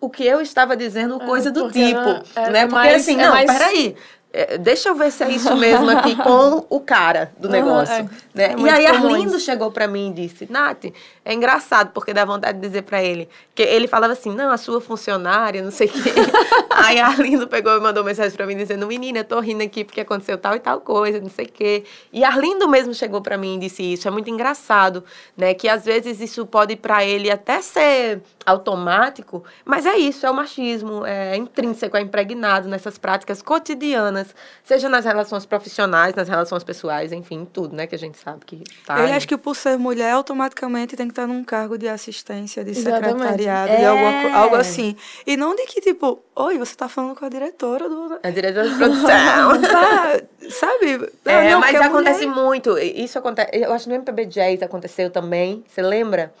o 0.00 0.08
que 0.08 0.24
eu 0.24 0.40
estava 0.40 0.76
dizendo, 0.76 1.18
coisa 1.20 1.48
é, 1.48 1.52
do 1.52 1.70
tipo. 1.70 1.98
É, 2.36 2.50
né? 2.50 2.60
É 2.60 2.66
porque 2.66 2.74
mais, 2.74 3.02
assim, 3.02 3.14
é 3.14 3.24
não, 3.24 3.32
mais... 3.32 3.50
peraí. 3.50 3.96
É, 4.30 4.58
deixa 4.58 4.90
eu 4.90 4.94
ver 4.94 5.10
se 5.10 5.24
é 5.24 5.30
isso 5.30 5.56
mesmo 5.56 5.88
aqui 5.88 6.14
com 6.22 6.66
o 6.68 6.80
cara 6.80 7.32
do 7.38 7.48
negócio. 7.48 7.94
É, 7.94 8.02
né? 8.34 8.54
É 8.54 8.58
e 8.58 8.68
aí 8.68 8.86
Arlindo 8.86 9.40
chegou 9.40 9.72
para 9.72 9.88
mim 9.88 10.10
e 10.10 10.12
disse, 10.12 10.46
Nath, 10.50 10.84
é 11.24 11.32
engraçado, 11.32 11.92
porque 11.92 12.12
dá 12.12 12.26
vontade 12.26 12.60
de 12.60 12.66
dizer 12.66 12.82
para 12.82 13.02
ele, 13.02 13.28
que 13.54 13.62
ele 13.62 13.88
falava 13.88 14.12
assim, 14.12 14.34
não, 14.34 14.50
a 14.50 14.58
sua 14.58 14.80
funcionária, 14.80 15.62
não 15.62 15.70
sei 15.70 15.86
o 15.86 15.90
quê. 15.90 16.12
aí 16.70 17.00
Arlindo 17.00 17.48
pegou 17.48 17.74
e 17.76 17.80
mandou 17.80 18.04
mensagem 18.04 18.36
para 18.36 18.46
mim 18.46 18.56
dizendo, 18.56 18.86
menina, 18.86 19.20
eu 19.20 19.24
tô 19.24 19.40
rindo 19.40 19.62
aqui 19.62 19.82
porque 19.82 20.02
aconteceu 20.02 20.36
tal 20.36 20.54
e 20.54 20.60
tal 20.60 20.80
coisa, 20.80 21.20
não 21.20 21.30
sei 21.30 21.46
o 21.46 21.52
quê. 21.52 21.84
E 22.12 22.22
Arlindo 22.22 22.68
mesmo 22.68 22.92
chegou 22.92 23.22
para 23.22 23.38
mim 23.38 23.56
e 23.56 23.60
disse 23.60 23.82
isso, 23.82 24.06
é 24.08 24.10
muito 24.10 24.28
engraçado, 24.28 25.02
né, 25.36 25.54
que 25.54 25.68
às 25.68 25.84
vezes 25.86 26.20
isso 26.20 26.44
pode 26.44 26.76
para 26.76 27.02
ele 27.02 27.30
até 27.30 27.62
ser 27.62 28.20
automático, 28.44 29.44
mas 29.64 29.84
é 29.84 29.96
isso, 29.96 30.26
é 30.26 30.30
o 30.30 30.34
machismo, 30.34 31.04
é 31.04 31.36
intrínseco, 31.36 31.96
é 31.96 32.00
impregnado 32.00 32.68
nessas 32.68 32.96
práticas 32.98 33.42
cotidianas, 33.42 34.17
seja 34.64 34.88
nas 34.88 35.04
relações 35.04 35.46
profissionais, 35.46 36.14
nas 36.14 36.28
relações 36.28 36.64
pessoais, 36.64 37.12
enfim, 37.12 37.46
tudo, 37.50 37.74
né, 37.74 37.86
que 37.86 37.94
a 37.94 37.98
gente 37.98 38.18
sabe 38.18 38.44
que 38.44 38.62
tá. 38.86 39.00
Eu 39.00 39.14
acho 39.14 39.26
que 39.26 39.36
por 39.36 39.54
ser 39.54 39.78
mulher, 39.78 40.12
automaticamente 40.12 40.96
tem 40.96 41.06
que 41.06 41.12
estar 41.12 41.26
num 41.26 41.44
cargo 41.44 41.78
de 41.78 41.88
assistência, 41.88 42.64
de 42.64 42.70
Exatamente. 42.70 43.12
secretariado, 43.12 43.72
é. 43.72 43.76
de 43.76 43.84
alguma, 43.84 44.36
algo 44.36 44.56
assim. 44.56 44.96
E 45.26 45.36
não 45.36 45.54
de 45.54 45.66
que, 45.66 45.80
tipo, 45.80 46.22
oi, 46.34 46.58
você 46.58 46.74
tá 46.74 46.88
falando 46.88 47.16
com 47.16 47.24
a 47.24 47.28
diretora 47.28 47.88
do... 47.88 48.18
A 48.22 48.30
diretora 48.30 48.68
de 48.68 48.76
produção. 48.76 49.08
tá, 49.62 50.20
sabe? 50.50 51.10
É, 51.24 51.50
não, 51.50 51.60
mas 51.60 51.80
acontece 51.80 52.26
mulher... 52.26 52.42
muito. 52.44 52.78
Isso 52.78 53.18
acontece, 53.18 53.50
eu 53.52 53.72
acho 53.72 53.84
que 53.84 53.90
no 53.90 53.96
MPB 53.96 54.26
Jazz 54.26 54.62
aconteceu 54.62 55.10
também, 55.10 55.64
você 55.68 55.82
lembra? 55.82 56.32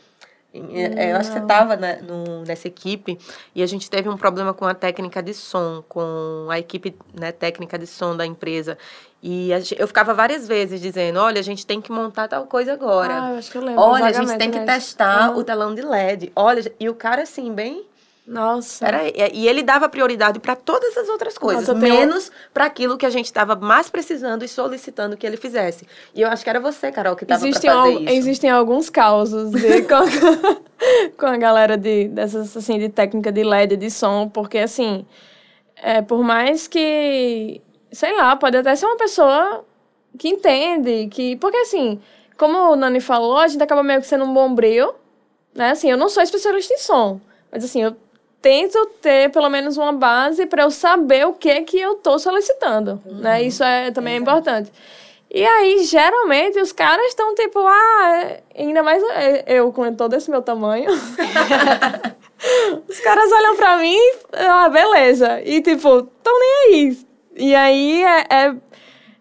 É, 0.52 1.12
eu 1.12 1.16
acho 1.16 1.30
que 1.30 1.36
você 1.36 1.42
estava 1.42 1.76
nessa 2.46 2.68
equipe 2.68 3.18
e 3.54 3.62
a 3.62 3.66
gente 3.66 3.90
teve 3.90 4.08
um 4.08 4.16
problema 4.16 4.54
com 4.54 4.64
a 4.64 4.72
técnica 4.72 5.22
de 5.22 5.34
som, 5.34 5.84
com 5.86 6.46
a 6.50 6.58
equipe 6.58 6.96
né, 7.12 7.32
técnica 7.32 7.78
de 7.78 7.86
som 7.86 8.16
da 8.16 8.24
empresa. 8.24 8.78
E 9.22 9.52
a, 9.52 9.58
eu 9.76 9.86
ficava 9.86 10.14
várias 10.14 10.48
vezes 10.48 10.80
dizendo: 10.80 11.18
olha, 11.20 11.38
a 11.38 11.42
gente 11.42 11.66
tem 11.66 11.82
que 11.82 11.92
montar 11.92 12.28
tal 12.28 12.46
coisa 12.46 12.72
agora. 12.72 13.24
Ah, 13.24 13.32
eu 13.32 13.38
acho 13.38 13.50
que 13.50 13.58
eu 13.58 13.62
lembro. 13.62 13.82
Olha, 13.82 14.06
a 14.06 14.12
gente 14.12 14.38
tem 14.38 14.50
que 14.50 14.60
testar 14.60 15.36
o 15.36 15.44
telão 15.44 15.74
de 15.74 15.82
LED. 15.82 16.32
Olha, 16.34 16.72
e 16.80 16.88
o 16.88 16.94
cara, 16.94 17.22
assim, 17.22 17.52
bem 17.52 17.84
nossa. 18.28 18.86
Era, 18.86 19.08
e 19.32 19.48
ele 19.48 19.62
dava 19.62 19.88
prioridade 19.88 20.38
para 20.38 20.54
todas 20.54 20.94
as 20.98 21.08
outras 21.08 21.38
coisas, 21.38 21.66
Nossa, 21.66 21.80
menos 21.80 22.28
tenho... 22.28 22.40
para 22.52 22.66
aquilo 22.66 22.98
que 22.98 23.06
a 23.06 23.10
gente 23.10 23.24
estava 23.24 23.56
mais 23.56 23.88
precisando 23.88 24.44
e 24.44 24.48
solicitando 24.48 25.16
que 25.16 25.26
ele 25.26 25.38
fizesse. 25.38 25.86
E 26.14 26.20
eu 26.20 26.28
acho 26.28 26.44
que 26.44 26.50
era 26.50 26.60
você, 26.60 26.92
Carol, 26.92 27.16
que 27.16 27.24
estava 27.24 27.40
para 27.40 27.52
fazer 27.54 27.68
al 27.68 27.90
isso. 27.90 28.12
Existem 28.12 28.50
alguns 28.50 28.90
causos 28.90 29.50
de, 29.50 29.80
com, 29.88 31.16
com, 31.16 31.26
a 31.26 31.38
galera 31.38 31.78
de, 31.78 32.08
dessas, 32.08 32.54
assim, 32.54 32.78
de 32.78 32.90
técnica 32.90 33.32
de 33.32 33.42
LED, 33.42 33.78
de 33.78 33.90
som, 33.90 34.28
porque, 34.28 34.58
assim, 34.58 35.06
é, 35.76 36.02
por 36.02 36.22
mais 36.22 36.68
que, 36.68 37.62
sei 37.90 38.14
lá, 38.14 38.36
pode 38.36 38.58
até 38.58 38.76
ser 38.76 38.84
uma 38.84 38.98
pessoa 38.98 39.64
que 40.18 40.28
entende, 40.28 41.08
que... 41.10 41.34
Porque, 41.36 41.56
assim, 41.56 41.98
como 42.36 42.58
o 42.72 42.76
Nani 42.76 43.00
falou, 43.00 43.38
a 43.38 43.48
gente 43.48 43.62
acaba 43.62 43.82
meio 43.82 44.02
que 44.02 44.06
sendo 44.06 44.26
um 44.26 44.34
bombril, 44.34 44.92
né? 45.54 45.70
Assim, 45.70 45.90
eu 45.90 45.96
não 45.96 46.10
sou 46.10 46.22
especialista 46.22 46.74
em 46.74 46.78
som, 46.78 47.18
mas, 47.50 47.64
assim, 47.64 47.82
eu 47.82 47.96
tento 48.40 48.86
ter 49.00 49.30
pelo 49.30 49.48
menos 49.48 49.76
uma 49.76 49.92
base 49.92 50.46
para 50.46 50.62
eu 50.62 50.70
saber 50.70 51.26
o 51.26 51.32
que 51.32 51.50
é 51.50 51.62
que 51.62 51.78
eu 51.78 51.92
estou 51.94 52.18
solicitando, 52.18 53.00
uhum. 53.04 53.18
né? 53.18 53.42
Isso 53.42 53.62
é 53.62 53.90
também 53.90 54.14
é, 54.14 54.16
é 54.16 54.20
importante. 54.20 54.72
E 55.30 55.44
aí, 55.44 55.84
geralmente, 55.84 56.58
os 56.58 56.72
caras 56.72 57.04
estão 57.06 57.34
tipo, 57.34 57.58
ah, 57.58 58.36
ainda 58.56 58.82
mais 58.82 59.02
eu 59.46 59.70
com 59.72 59.92
todo 59.94 60.14
esse 60.14 60.30
meu 60.30 60.40
tamanho. 60.40 60.90
os 62.88 63.00
caras 63.00 63.30
olham 63.30 63.56
pra 63.56 63.76
mim, 63.76 63.98
ah, 64.32 64.70
beleza. 64.70 65.42
E 65.44 65.60
tipo, 65.60 66.02
tão 66.22 66.38
nem 66.38 66.50
aí. 66.64 66.98
E 67.36 67.54
aí 67.54 68.02
é, 68.02 68.26
é, 68.30 68.54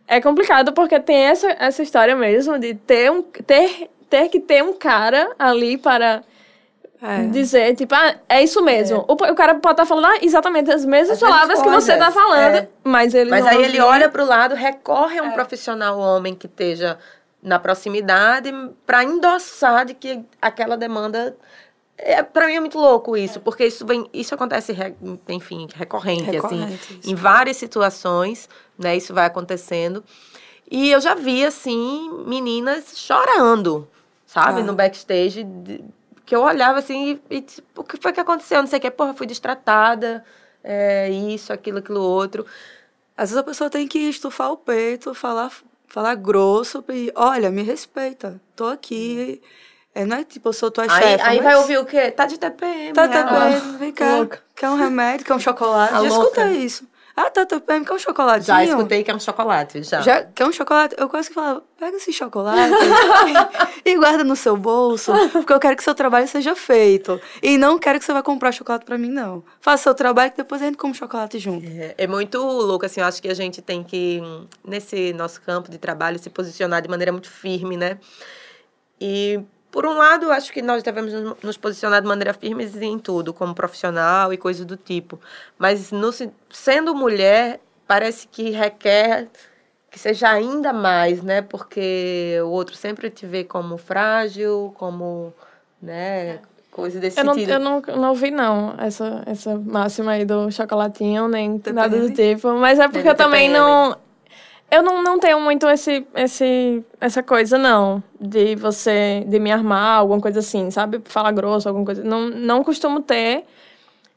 é, 0.08 0.22
complicado 0.22 0.72
porque 0.72 0.98
tem 0.98 1.26
essa, 1.26 1.54
essa 1.60 1.84
história 1.84 2.16
mesmo 2.16 2.58
de 2.58 2.74
ter, 2.74 3.12
um, 3.12 3.22
ter, 3.22 3.90
ter 4.10 4.30
que 4.30 4.40
ter 4.40 4.64
um 4.64 4.74
cara 4.74 5.36
ali 5.38 5.78
para 5.78 6.24
é. 7.02 7.26
Dizer, 7.28 7.76
tipo, 7.76 7.94
ah, 7.94 8.16
é 8.28 8.44
isso 8.44 8.62
mesmo. 8.64 8.98
É. 8.98 9.12
O, 9.12 9.14
o, 9.14 9.36
cara 9.36 9.56
pode 9.56 9.74
estar 9.74 9.76
tá 9.76 9.86
falando 9.86 10.06
ah, 10.06 10.18
exatamente 10.22 10.72
as 10.72 10.84
mesmas 10.84 11.22
as 11.22 11.30
palavras 11.30 11.62
que 11.62 11.70
você 11.70 11.94
está 11.94 12.12
falando, 12.12 12.56
é. 12.56 12.70
mas 12.84 13.14
ele 13.14 13.30
Mas 13.30 13.46
aí 13.46 13.64
ele 13.64 13.80
olha 13.80 14.10
para 14.10 14.24
o 14.24 14.26
lado, 14.26 14.56
recorre 14.56 15.20
a 15.20 15.24
um 15.24 15.28
é. 15.28 15.32
profissional 15.32 16.00
homem 16.00 16.34
que 16.34 16.48
esteja 16.48 16.98
na 17.42 17.60
proximidade 17.60 18.52
para 18.86 19.04
endossar 19.04 19.86
de 19.86 19.94
que 19.94 20.26
aquela 20.42 20.76
demanda 20.76 21.38
é, 21.98 22.22
para 22.22 22.46
mim 22.48 22.54
é 22.54 22.60
muito 22.60 22.78
louco 22.78 23.18
isso, 23.18 23.40
porque 23.40 23.66
isso 23.66 23.86
vem, 23.86 24.08
isso 24.14 24.34
acontece, 24.34 24.76
enfim, 25.28 25.68
recorrente, 25.76 26.24
assim, 26.24 26.32
recorrente 26.32 26.74
assim, 26.74 27.00
isso. 27.00 27.10
em 27.10 27.16
várias 27.16 27.58
situações, 27.58 28.48
né? 28.78 28.96
Isso 28.96 29.14
vai 29.14 29.26
acontecendo. 29.26 30.04
E 30.70 30.92
eu 30.92 31.00
já 31.00 31.16
vi 31.16 31.44
assim 31.44 32.24
meninas 32.26 32.94
chorando, 32.98 33.88
sabe, 34.26 34.62
ah. 34.62 34.64
no 34.64 34.74
backstage 34.74 35.44
de, 35.44 35.84
que 36.28 36.36
eu 36.36 36.42
olhava 36.42 36.80
assim 36.80 37.22
e, 37.32 37.38
e 37.38 37.42
tipo, 37.42 37.82
o 37.82 37.84
que 37.86 37.96
foi 37.98 38.12
que 38.12 38.20
aconteceu? 38.20 38.60
Não 38.60 38.68
sei 38.68 38.80
o 38.80 38.82
que, 38.82 38.92
porra, 38.92 39.14
fui 39.14 39.26
destratada, 39.26 40.26
é, 40.62 41.10
isso, 41.10 41.54
aquilo, 41.54 41.80
aquilo 41.80 42.02
outro. 42.02 42.46
Às 43.16 43.30
vezes 43.30 43.38
a 43.38 43.44
pessoa 43.44 43.70
tem 43.70 43.88
que 43.88 43.98
estufar 43.98 44.52
o 44.52 44.58
peito, 44.58 45.14
falar, 45.14 45.50
falar 45.88 46.16
grosso 46.16 46.84
e, 46.90 47.10
olha, 47.16 47.50
me 47.50 47.64
respeita, 47.64 48.42
tô 48.58 48.68
aqui. 48.68 49.42
É, 49.96 50.06
não 50.06 50.18
é 50.18 50.26
tipo, 50.26 50.50
eu 50.50 50.54
sou 50.54 50.70
tua 50.70 50.84
aí, 50.84 50.90
chefe. 50.90 51.24
Aí 51.24 51.38
mas... 51.38 51.46
vai 51.46 51.56
ouvir 51.56 51.78
o 51.78 51.86
quê? 51.86 52.12
Tá 52.12 52.26
de 52.26 52.38
TPM. 52.38 52.92
Tá 52.92 53.08
de 53.08 53.14
TPM, 53.14 53.78
vem 53.78 53.94
cá. 53.94 54.18
Louca. 54.18 54.44
Quer 54.54 54.70
um 54.70 54.76
remédio, 54.76 55.26
quer 55.26 55.34
um 55.34 55.40
chocolate? 55.40 55.94
A 55.94 56.02
Já 56.02 56.08
escutei 56.10 56.58
isso. 56.58 56.86
Ah, 57.20 57.32
tá, 57.32 57.48
tá, 57.48 57.60
quer 57.60 57.92
um 57.92 57.98
chocolatinho? 57.98 58.46
Já 58.46 58.64
escutei 58.64 59.04
que 59.04 59.10
é 59.10 59.16
um 59.16 59.20
chocolate, 59.20 59.82
já. 59.82 60.02
já 60.02 60.24
quer 60.24 60.46
um 60.46 60.52
chocolate? 60.52 60.94
Eu 61.00 61.10
quase 61.10 61.30
que 61.30 61.34
falava, 61.34 61.64
pega 61.76 61.98
esse 61.98 62.14
chocolate 62.14 62.72
e 63.84 63.98
guarda 63.98 64.24
no 64.24 64.36
seu 64.36 64.56
bolso, 64.56 65.12
porque 65.32 65.52
eu 65.52 65.60
quero 65.60 65.76
que 65.76 65.84
seu 65.84 65.96
trabalho 65.96 66.28
seja 66.28 66.56
feito. 66.56 67.20
E 67.42 67.58
não 67.58 67.80
quero 67.80 67.98
que 67.98 68.06
você 68.06 68.14
vá 68.14 68.22
comprar 68.22 68.52
chocolate 68.52 68.86
para 68.86 69.00
mim, 69.00 69.10
não. 69.10 69.44
Faça 69.60 69.82
seu 69.82 69.96
trabalho 69.96 70.30
que 70.30 70.38
depois 70.38 70.62
a 70.62 70.66
gente 70.66 70.78
come 70.78 70.94
chocolate 70.94 71.40
junto. 71.40 71.66
É, 71.66 71.96
é 71.98 72.06
muito 72.06 72.38
louco, 72.38 72.86
assim, 72.86 73.02
eu 73.02 73.08
acho 73.08 73.20
que 73.20 73.30
a 73.30 73.34
gente 73.34 73.64
tem 73.64 73.84
que, 73.84 74.22
nesse 74.64 75.12
nosso 75.14 75.42
campo 75.42 75.72
de 75.72 75.80
trabalho, 75.80 76.20
se 76.20 76.30
posicionar 76.30 76.84
de 76.84 76.88
maneira 76.88 77.12
muito 77.12 77.32
firme, 77.32 77.76
né? 77.78 77.98
E 79.02 79.40
por 79.72 79.86
um 79.86 79.94
lado, 79.94 80.32
acho 80.32 80.52
que 80.52 80.62
nós 80.62 80.82
devemos 80.82 81.14
nos 81.44 81.58
posicionar 81.58 82.02
de 82.02 82.08
maneira 82.08 82.34
firme 82.34 82.66
em 82.82 82.98
tudo, 82.98 83.34
como 83.34 83.54
profissional 83.54 84.34
e 84.34 84.38
coisas 84.38 84.66
do 84.66 84.78
tipo. 84.78 85.20
Mas 85.58 85.92
no, 85.92 86.10
sendo 86.50 86.96
mulher, 86.96 87.60
parece 87.86 88.28
que 88.28 88.50
requer 88.50 89.28
que 89.90 90.00
seja 90.00 90.30
ainda 90.30 90.72
mais, 90.72 91.22
né? 91.22 91.42
Porque 91.42 92.38
o 92.44 92.50
outro 92.50 92.76
sempre 92.76 93.10
te 93.10 93.26
vê 93.26 93.44
como 93.44 93.78
frágil, 93.78 94.74
como, 94.78 95.34
né? 95.82 96.40
Coisa 96.72 97.00
desse 97.00 97.20
eu 97.20 97.24
não, 97.24 97.34
sentido. 97.34 97.54
Eu 97.54 97.60
não, 97.60 97.82
não 97.82 98.10
ouvi, 98.10 98.30
não, 98.30 98.76
essa, 98.78 99.24
essa 99.26 99.58
máxima 99.58 100.12
aí 100.12 100.26
do 100.26 100.52
chocolatinho, 100.52 101.28
nem 101.28 101.62
nada 101.74 102.00
do 102.00 102.12
tipo. 102.14 102.54
Mas 102.54 102.80
é 102.80 102.88
porque 102.88 103.10
eu 103.10 103.16
também 103.16 103.50
não 103.50 103.98
eu 104.70 104.84
não, 104.84 105.02
não 105.02 105.18
tenho 105.18 105.40
muito 105.40 105.68
esse, 105.70 106.06
esse, 106.14 106.84
essa 107.00 107.24
coisa, 107.24 107.58
não. 107.58 108.04
De 108.20 108.56
você, 108.56 109.24
de 109.26 109.40
me 109.40 109.52
armar, 109.52 110.00
alguma 110.00 110.20
coisa 110.20 110.40
assim, 110.40 110.70
sabe? 110.70 111.02
Falar 111.06 111.32
grosso, 111.32 111.70
alguma 111.70 111.86
coisa. 111.86 112.04
Não, 112.04 112.30
não 112.30 112.64
costumo 112.64 113.02
ter. 113.02 113.46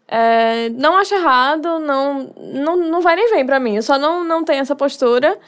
É, 0.08 0.68
não 0.70 0.96
acho 0.96 1.14
errado, 1.14 1.78
não, 1.78 2.34
não, 2.36 2.76
não 2.76 3.00
vai 3.00 3.14
nem 3.14 3.30
vem 3.30 3.46
pra 3.46 3.60
mim. 3.60 3.76
Eu 3.76 3.82
só 3.82 3.96
não, 3.96 4.24
não 4.24 4.42
tenho 4.42 4.60
essa 4.60 4.74
postura. 4.74 5.38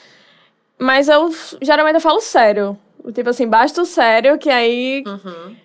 Mas 0.79 1.09
eu 1.09 1.31
geralmente 1.61 1.97
eu 1.97 2.01
falo 2.01 2.21
sério. 2.21 2.79
Tipo 3.13 3.31
assim, 3.31 3.49
basta 3.49 3.83
o 3.83 3.85
sério, 3.85 4.39
que 4.39 4.51
aí. 4.51 5.03
Uhum. 5.05 5.57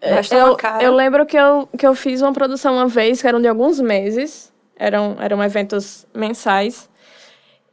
Basta 0.00 0.34
eu, 0.34 0.56
eu 0.80 0.94
lembro 0.94 1.24
que 1.26 1.36
eu, 1.36 1.68
que 1.78 1.86
eu 1.86 1.94
fiz 1.94 2.22
uma 2.22 2.32
produção 2.32 2.74
uma 2.74 2.88
vez, 2.88 3.20
que 3.22 3.28
eram 3.28 3.40
de 3.40 3.46
alguns 3.46 3.80
meses. 3.80 4.52
Eram, 4.76 5.16
eram 5.20 5.40
eventos 5.44 6.06
mensais. 6.12 6.89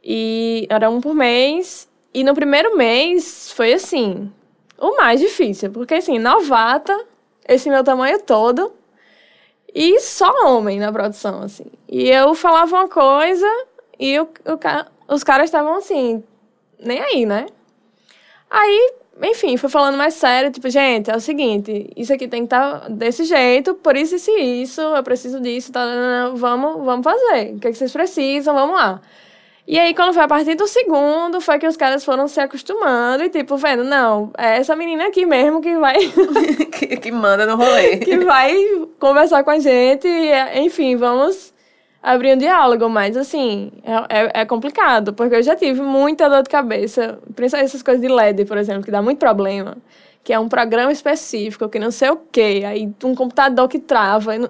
E 0.02 0.66
era 0.70 0.88
um 0.90 1.00
por 1.00 1.14
mês. 1.14 1.88
E 2.12 2.24
no 2.24 2.34
primeiro 2.34 2.76
mês 2.76 3.52
foi 3.52 3.72
assim, 3.72 4.32
o 4.78 4.96
mais 4.96 5.20
difícil. 5.20 5.70
Porque 5.70 5.94
assim, 5.94 6.18
novata, 6.18 6.98
esse 7.46 7.68
meu 7.68 7.84
tamanho 7.84 8.20
todo. 8.22 8.72
E 9.74 10.00
só 10.00 10.30
homem 10.46 10.78
na 10.78 10.90
produção, 10.90 11.42
assim. 11.42 11.66
E 11.88 12.08
eu 12.08 12.34
falava 12.34 12.74
uma 12.74 12.88
coisa 12.88 13.46
e 13.98 14.18
o, 14.18 14.24
o, 14.24 15.14
os 15.14 15.22
caras 15.24 15.46
estavam 15.46 15.76
assim, 15.76 16.22
nem 16.78 17.00
aí, 17.00 17.26
né? 17.26 17.46
Aí, 18.50 18.92
enfim, 19.22 19.56
fui 19.56 19.68
falando 19.68 19.98
mais 19.98 20.14
sério, 20.14 20.50
tipo, 20.50 20.70
gente, 20.70 21.10
é 21.10 21.16
o 21.16 21.20
seguinte, 21.20 21.90
isso 21.96 22.12
aqui 22.12 22.28
tem 22.28 22.42
que 22.42 22.46
estar 22.54 22.88
desse 22.88 23.24
jeito, 23.24 23.74
por 23.74 23.96
isso, 23.96 24.16
isso 24.16 24.30
isso, 24.30 24.80
eu 24.80 25.02
preciso 25.02 25.40
disso, 25.40 25.70
tá, 25.72 25.84
tá, 25.84 25.92
tá, 25.92 26.30
vamos, 26.34 26.84
vamos 26.84 27.04
fazer. 27.04 27.54
O 27.54 27.58
que, 27.58 27.68
é 27.68 27.72
que 27.72 27.76
vocês 27.76 27.92
precisam, 27.92 28.54
vamos 28.54 28.74
lá. 28.76 29.00
E 29.70 29.78
aí, 29.78 29.94
quando 29.94 30.14
foi 30.14 30.22
a 30.22 30.28
partir 30.28 30.54
do 30.54 30.66
segundo, 30.66 31.42
foi 31.42 31.58
que 31.58 31.66
os 31.66 31.76
caras 31.76 32.02
foram 32.02 32.26
se 32.26 32.40
acostumando 32.40 33.22
e, 33.22 33.28
tipo, 33.28 33.54
vendo, 33.58 33.84
não, 33.84 34.32
é 34.38 34.56
essa 34.56 34.74
menina 34.74 35.08
aqui 35.08 35.26
mesmo 35.26 35.60
que 35.60 35.76
vai, 35.76 35.98
que, 36.72 36.96
que 36.96 37.12
manda 37.12 37.44
no 37.44 37.54
rolê. 37.54 37.98
que 37.98 38.16
vai 38.20 38.56
conversar 38.98 39.44
com 39.44 39.50
a 39.50 39.58
gente, 39.58 40.08
e, 40.08 40.58
enfim, 40.64 40.96
vamos 40.96 41.52
abrir 42.02 42.32
um 42.34 42.38
diálogo, 42.38 42.88
mas 42.88 43.14
assim, 43.14 43.70
é, 43.84 44.20
é, 44.20 44.40
é 44.40 44.44
complicado, 44.46 45.12
porque 45.12 45.34
eu 45.34 45.42
já 45.42 45.54
tive 45.54 45.82
muita 45.82 46.30
dor 46.30 46.42
de 46.42 46.48
cabeça, 46.48 47.18
principalmente 47.36 47.68
essas 47.68 47.82
coisas 47.82 48.00
de 48.00 48.08
LED, 48.08 48.46
por 48.46 48.56
exemplo, 48.56 48.84
que 48.84 48.90
dá 48.90 49.02
muito 49.02 49.18
problema, 49.18 49.76
que 50.24 50.32
é 50.32 50.38
um 50.38 50.48
programa 50.48 50.90
específico, 50.92 51.68
que 51.68 51.78
não 51.78 51.90
sei 51.90 52.08
o 52.08 52.16
quê, 52.32 52.62
aí 52.66 52.90
um 53.04 53.14
computador 53.14 53.68
que 53.68 53.78
trava. 53.78 54.38
não- 54.38 54.48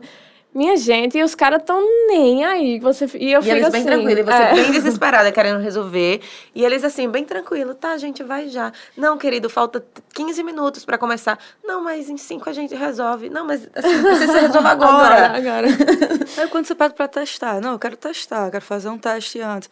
Minha 0.54 0.76
gente, 0.76 1.16
e 1.16 1.22
os 1.22 1.34
caras 1.34 1.62
tão 1.64 1.80
nem 2.08 2.44
aí. 2.44 2.80
Você, 2.80 3.04
e 3.18 3.32
eu 3.32 3.40
E 3.40 3.42
fico 3.44 3.54
eles 3.54 3.66
assim, 3.66 3.72
bem 3.72 3.84
tranquilos, 3.84 4.18
e 4.18 4.22
você 4.24 4.42
é. 4.42 4.54
bem 4.54 4.70
desesperada 4.72 5.30
querendo 5.30 5.60
resolver. 5.60 6.20
E 6.54 6.64
eles 6.64 6.82
assim, 6.82 7.08
bem 7.08 7.24
tranquilo, 7.24 7.74
tá, 7.74 7.96
gente, 7.98 8.22
vai 8.22 8.48
já. 8.48 8.72
Não, 8.96 9.18
querido, 9.18 9.48
falta 9.50 9.84
15 10.14 10.42
minutos 10.42 10.84
pra 10.84 10.96
começar. 10.98 11.38
Não, 11.62 11.82
mas 11.82 12.08
em 12.08 12.16
5 12.16 12.48
a 12.48 12.52
gente 12.52 12.74
resolve. 12.74 13.28
Não, 13.28 13.44
mas 13.44 13.68
assim, 13.74 14.02
precisa 14.02 14.26
você 14.32 14.40
resolva 14.40 14.68
agora. 14.70 15.36
agora. 15.36 15.68
Aí 16.38 16.48
quando 16.48 16.66
você 16.66 16.74
pede 16.74 16.94
pra 16.94 17.06
testar, 17.06 17.60
não, 17.60 17.72
eu 17.72 17.78
quero 17.78 17.96
testar, 17.96 18.46
eu 18.46 18.50
quero 18.50 18.64
fazer 18.64 18.88
um 18.88 18.98
teste 18.98 19.40
antes. 19.40 19.68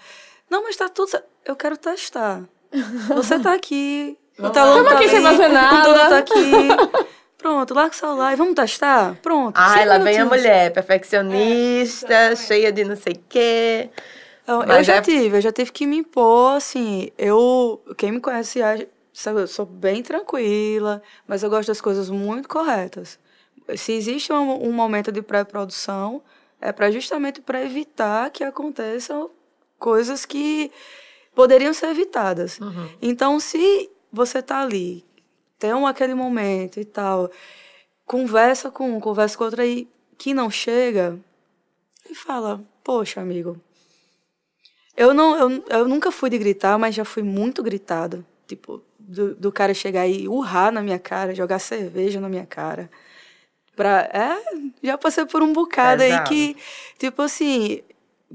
Não, 0.49 0.63
mas 0.63 0.77
tá 0.77 0.89
tudo 0.89 1.09
certo. 1.09 1.27
Eu 1.45 1.57
quero 1.57 1.77
testar. 1.77 2.43
Você 3.15 3.39
tá 3.39 3.55
aqui, 3.55 4.17
o 4.39 4.51
talão 4.51 4.85
tá 4.85 4.97
aqui 4.97 5.09
sem 5.09 5.21
o 5.21 5.29
computador 5.29 6.09
tá 6.09 6.19
aqui. 6.19 7.16
Pronto, 7.39 7.75
larga 7.75 7.95
o 7.95 7.99
celular 7.99 8.33
e 8.33 8.37
vamos 8.37 8.55
testar? 8.55 9.17
Pronto. 9.23 9.57
Ai, 9.57 9.79
cinco 9.81 9.89
lá 9.89 9.99
vem 9.99 10.19
a 10.19 10.25
mulher, 10.25 10.73
perfeccionista, 10.73 12.35
cheia 12.37 12.73
de 12.73 12.85
não 12.85 12.97
sei 12.97 13.13
o 13.15 13.21
quê. 13.29 13.91
Então, 14.43 14.63
eu 14.63 14.83
já 14.83 14.97
é- 14.97 15.01
tive, 15.03 15.37
eu 15.37 15.41
já 15.41 15.53
tive 15.53 15.73
que 15.73 15.87
me 15.87 15.97
impor, 15.99 16.57
assim, 16.57 17.11
eu, 17.19 17.83
quem 17.97 18.13
me 18.13 18.21
conhece, 18.21 18.61
sabe, 19.13 19.41
eu 19.41 19.47
sou 19.49 19.67
bem 19.67 20.03
tranquila, 20.03 21.03
mas 21.27 21.43
eu 21.43 21.51
gosto 21.51 21.69
das 21.69 21.81
coisas 21.81 22.09
muito 22.09 22.49
corretas. 22.49 23.19
Se 23.75 23.93
existe 23.93 24.33
um, 24.33 24.69
um 24.69 24.73
momento 24.73 25.11
de 25.11 25.21
pré-produção, 25.21 26.23
é 26.61 26.71
para 26.73 26.91
justamente 26.91 27.41
para 27.41 27.63
evitar 27.63 28.31
que 28.31 28.45
aconteçam 28.45 29.31
coisas 29.79 30.25
que 30.25 30.71
poderiam 31.35 31.73
ser 31.75 31.89
evitadas. 31.89 32.59
Uhum. 32.61 32.89
Então, 33.03 33.41
se 33.41 33.91
você 34.13 34.41
tá 34.41 34.61
ali, 34.61 35.05
tem 35.59 35.75
um, 35.75 35.87
aquele 35.87 36.15
momento 36.15 36.79
e 36.81 36.85
tal, 36.85 37.31
conversa 38.05 38.71
com 38.71 38.97
um, 38.97 39.01
conversa 39.01 39.37
com 39.37 39.45
outro 39.45 39.63
aí 39.63 39.89
que 40.19 40.33
não 40.33 40.51
chega 40.51 41.19
e 42.09 42.15
fala, 42.15 42.63
poxa, 42.85 43.21
amigo, 43.21 43.61
eu 44.97 45.13
não, 45.13 45.39
eu, 45.39 45.65
eu 45.69 45.89
nunca 45.89 46.11
fui 46.11 46.31
de 46.31 46.39
gritar, 46.39 46.79
mas 46.79 46.95
já 46.95 47.05
fui 47.05 47.23
muito 47.23 47.63
gritado. 47.63 48.25
Tipo, 48.47 48.83
do, 48.99 49.35
do 49.35 49.53
cara 49.53 49.75
chegar 49.75 50.07
e 50.07 50.27
urrar 50.27 50.73
na 50.73 50.83
minha 50.83 50.99
cara, 50.99 51.35
jogar 51.35 51.59
cerveja 51.59 52.21
na 52.21 52.29
minha 52.29 52.47
cara. 52.47 52.91
Pra, 53.75 54.09
é, 54.13 54.43
já 54.83 54.97
passei 54.97 55.27
por 55.27 55.43
um 55.43 55.53
bocado 55.53 56.03
aí 56.03 56.19
que, 56.25 56.57
tipo 56.99 57.21
assim, 57.21 57.83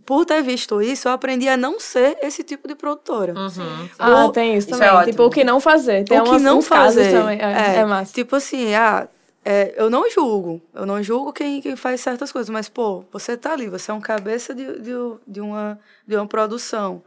por 0.05 0.25
ter 0.25 0.41
visto 0.41 0.81
isso, 0.81 1.07
eu 1.07 1.11
aprendi 1.11 1.47
a 1.49 1.57
não 1.57 1.79
ser 1.79 2.17
esse 2.21 2.43
tipo 2.43 2.67
de 2.67 2.75
produtora. 2.75 3.33
Uhum. 3.37 3.89
Ah, 3.99 4.25
O- 4.25 4.31
tem 4.31 4.55
isso, 4.57 4.69
isso 4.69 4.77
também. 4.79 4.87
é 4.87 4.91
ótimo. 4.93 5.11
tipo, 5.11 5.23
o 5.25 5.29
que 5.29 5.43
não 5.43 5.59
fazer. 5.59 6.05
Tem 6.05 6.19
o 6.19 6.23
que 6.23 6.29
umas- 6.29 6.41
não 6.41 6.61
fazer. 6.61 7.11
também. 7.11 7.39
É, 7.39 7.75
é 7.77 7.85
massa. 7.85 8.13
Tipo 8.13 8.35
assim, 8.37 8.73
ah, 8.73 9.07
é, 9.43 9.73
eu 9.77 9.89
não 9.89 10.09
julgo. 10.09 10.61
Eu 10.73 10.85
não 10.85 11.03
julgo 11.03 11.33
quem, 11.33 11.61
quem 11.61 11.75
faz 11.75 11.99
certas 12.01 12.31
coisas, 12.31 12.49
mas, 12.49 12.69
pô, 12.69 13.03
você 13.11 13.35
tá 13.35 13.51
ali, 13.53 13.67
você 13.67 13.91
é 13.91 13.93
um 13.93 13.99
cabeça 14.01 14.55
de, 14.55 14.79
de, 14.79 14.91
de, 15.27 15.41
uma, 15.41 15.79
de 16.07 16.15
uma 16.15 16.25
produção. 16.27 17.03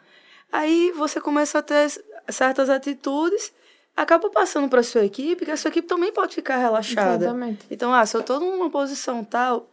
Aí 0.52 0.92
você 0.96 1.20
começa 1.20 1.58
a 1.58 1.62
ter 1.62 1.90
certas 2.28 2.68
atitudes, 2.70 3.52
acaba 3.96 4.28
passando 4.30 4.68
para 4.68 4.82
sua 4.82 5.04
equipe, 5.04 5.44
que 5.44 5.50
a 5.50 5.56
sua 5.56 5.68
equipe 5.68 5.88
também 5.88 6.12
pode 6.12 6.34
ficar 6.34 6.58
relaxada. 6.58 7.24
Exatamente. 7.24 7.66
Então, 7.70 7.92
ah, 7.94 8.04
se 8.04 8.16
eu 8.16 8.22
tô 8.22 8.38
numa 8.38 8.68
posição 8.70 9.24
tal, 9.24 9.68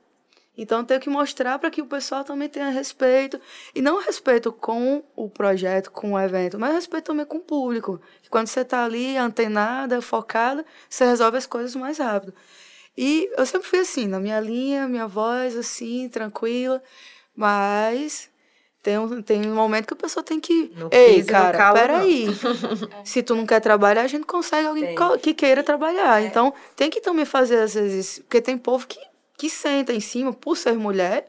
então 0.58 0.84
tenho 0.84 1.00
que 1.00 1.10
mostrar 1.10 1.58
para 1.60 1.72
que 1.72 1.82
o 1.82 1.86
pessoal 1.86 2.24
também 2.24 2.50
tenha 2.50 2.70
respeito. 2.70 3.40
E 3.74 3.82
não 3.82 4.00
respeito 4.02 4.52
com 4.52 5.04
o 5.16 5.30
projeto, 5.30 5.92
com 5.92 6.14
o 6.14 6.20
evento, 6.20 6.60
mas 6.60 6.74
respeito 6.74 7.06
também 7.06 7.26
com 7.26 7.38
o 7.38 7.42
público. 7.42 8.02
Que 8.22 8.30
quando 8.30 8.48
você 8.48 8.64
tá 8.64 8.84
ali, 8.84 9.18
antenada, 9.18 10.02
focada, 10.02 10.66
você 10.90 11.06
resolve 11.06 11.38
as 11.38 11.46
coisas 11.46 11.76
mais 11.76 11.98
rápido. 11.98 12.34
E 12.98 13.30
eu 13.38 13.46
sempre 13.46 13.68
fui 13.68 13.80
assim, 13.80 14.08
na 14.08 14.20
minha 14.20 14.40
linha, 14.40 14.88
minha 14.88 15.08
voz, 15.08 15.56
assim, 15.56 16.10
tranquila. 16.10 16.84
Mas 17.34 18.30
tem 18.84 18.98
um, 18.98 19.22
tem 19.22 19.48
um 19.48 19.54
momento 19.54 19.86
que 19.88 19.94
a 19.94 19.98
pessoa 19.98 20.24
tem 20.24 20.40
que. 20.40 20.72
No 20.76 20.90
Ei, 20.92 21.18
piso 21.18 21.30
cara, 21.30 21.58
calo, 21.58 21.76
não." 21.76 21.82
peraí. 21.82 22.28
Se 23.06 23.22
tu 23.22 23.36
não 23.36 23.46
quer 23.46 23.60
trabalhar, 23.60 24.02
a 24.02 24.08
gente 24.08 24.26
consegue 24.26 24.68
alguém 24.68 24.96
Tem. 24.96 25.20
que 25.20 25.34
queira 25.34 25.64
trabalhar. 25.64 26.24
Então, 26.24 26.54
tem 26.76 26.90
que 26.90 27.00
também 27.00 27.24
fazer, 27.26 27.60
às 27.60 27.76
vezes. 27.76 28.20
Porque 28.20 28.42
tem 28.42 28.58
povo 28.58 28.88
que, 28.88 29.00
que 29.42 29.50
senta 29.50 29.92
em 29.92 30.00
cima 30.00 30.32
por 30.32 30.56
ser 30.56 30.74
mulher. 30.74 31.28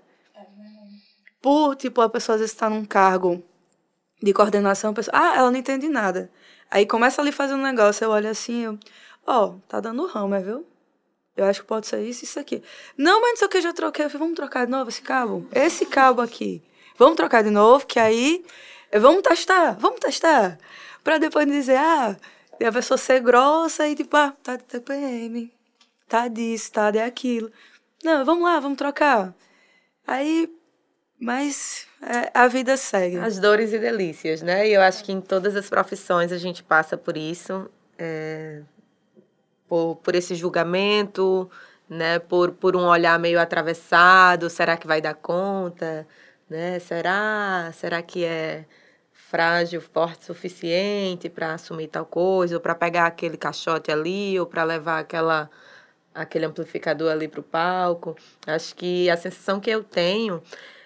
Por, 1.41 1.75
tipo, 1.75 2.03
a 2.03 2.11
pessoa 2.11 2.35
às 2.35 2.41
vezes 2.41 2.55
está 2.55 2.69
num 2.69 2.85
cargo 2.85 3.43
de 4.23 4.35
coordenação, 4.35 4.91
a 4.91 4.93
pessoa, 4.93 5.17
ah, 5.17 5.35
ela 5.35 5.51
não 5.51 5.59
entende 5.59 5.89
nada. 5.89 6.31
Aí 6.71 6.85
começa 6.85 7.23
ali 7.23 7.33
fazendo 7.33 7.61
um 7.61 7.63
negócio, 7.63 8.05
eu 8.05 8.11
olho 8.11 8.29
assim, 8.29 8.79
ó, 9.27 9.55
tá 9.67 9.81
dando 9.81 10.05
rama, 10.05 10.41
viu? 10.41 10.67
Eu 11.35 11.47
acho 11.47 11.63
que 11.63 11.67
pode 11.67 11.87
ser 11.87 12.03
isso, 12.03 12.23
isso 12.25 12.39
aqui. 12.39 12.63
Não, 12.99 13.19
mas 13.23 13.31
não 13.31 13.37
sei 13.39 13.47
o 13.47 13.51
que, 13.51 13.57
eu 13.57 13.63
já 13.63 13.73
troquei. 13.73 14.05
Eu 14.05 14.11
falei, 14.11 14.27
vamos 14.27 14.37
trocar 14.37 14.67
de 14.67 14.71
novo 14.71 14.91
esse 14.91 15.01
cabo? 15.01 15.49
Esse 15.51 15.87
cabo 15.87 16.21
aqui. 16.21 16.63
Vamos 16.99 17.17
trocar 17.17 17.43
de 17.43 17.49
novo, 17.49 17.87
que 17.87 17.99
aí. 17.99 18.45
Vamos 18.93 19.23
testar, 19.23 19.73
vamos 19.79 20.01
testar. 20.01 20.59
Pra 21.03 21.17
depois 21.17 21.47
dizer, 21.47 21.79
ah, 21.79 22.15
e 22.61 22.65
a 22.67 22.71
pessoa 22.71 22.99
ser 22.99 23.21
grossa 23.21 23.89
e 23.89 23.97
tipo, 23.97 24.15
ah, 24.19 24.35
tá 24.43 24.57
de 24.57 24.65
TPM. 24.65 25.51
Tá 26.07 26.29
disso, 26.29 26.71
tá 26.71 26.91
de 26.91 26.99
aquilo. 26.99 27.51
Não, 28.03 28.25
vamos 28.25 28.45
lá, 28.45 28.59
vamos 28.61 28.79
trocar. 28.79 29.35
Aí. 30.07 30.53
Mas 31.19 31.87
é, 32.03 32.33
a 32.35 32.49
vida 32.49 32.77
segue. 32.77 33.17
As 33.19 33.39
dores 33.39 33.73
e 33.73 33.79
delícias, 33.79 34.43
né? 34.43 34.69
E 34.69 34.73
eu 34.75 34.83
acho 34.83 35.05
que 35.05 35.13
em 35.13 35.21
todas 35.21 35.55
as 35.55 35.69
profissões 35.69 36.33
a 36.33 36.39
gente 36.39 36.65
passa 36.65 36.97
por 36.97 37.17
isso, 37.17 37.71
é, 37.97 38.63
por, 39.69 39.97
por 40.03 40.17
esse 40.17 40.35
julgamento, 40.35 41.49
né? 41.89 42.19
Por, 42.19 42.51
por 42.51 42.75
um 42.75 42.87
olhar 42.87 43.19
meio 43.21 43.39
atravessado, 43.41 44.51
será 44.51 44.77
que 44.77 44.87
vai 44.87 45.01
dar 45.01 45.15
conta? 45.15 46.07
Né? 46.51 46.81
Será? 46.81 47.71
Será 47.73 48.03
que 48.03 48.25
é 48.25 48.65
frágil, 49.33 49.81
forte 49.81 50.23
o 50.23 50.27
suficiente 50.27 51.31
para 51.31 51.55
assumir 51.55 51.89
tal 51.89 52.05
coisa, 52.05 52.57
ou 52.57 52.61
para 52.61 52.75
pegar 52.75 53.07
aquele 53.07 53.37
caixote 53.37 53.91
ali, 53.93 54.39
ou 54.41 54.45
para 54.45 54.65
levar 54.65 54.99
aquela 54.99 55.49
aquele 56.15 56.45
amplificador 56.45 57.11
ali 57.11 57.29
para 57.29 57.41
o 57.41 57.43
palco? 57.43 58.17
Acho 58.47 58.75
que 58.75 59.09
a 59.11 59.17
sensação 59.17 59.61
que 59.61 59.71
eu 59.71 59.83
tenho 59.83 60.43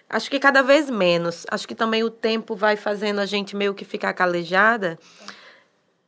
Acho 0.08 0.30
que 0.30 0.38
cada 0.38 0.62
vez 0.62 0.88
menos. 0.88 1.44
Acho 1.50 1.66
que 1.66 1.74
também 1.74 2.04
o 2.04 2.10
tempo 2.10 2.54
vai 2.54 2.76
fazendo 2.76 3.20
a 3.20 3.26
gente 3.26 3.56
meio 3.56 3.74
que 3.74 3.84
ficar 3.84 4.12
calejada. 4.12 4.98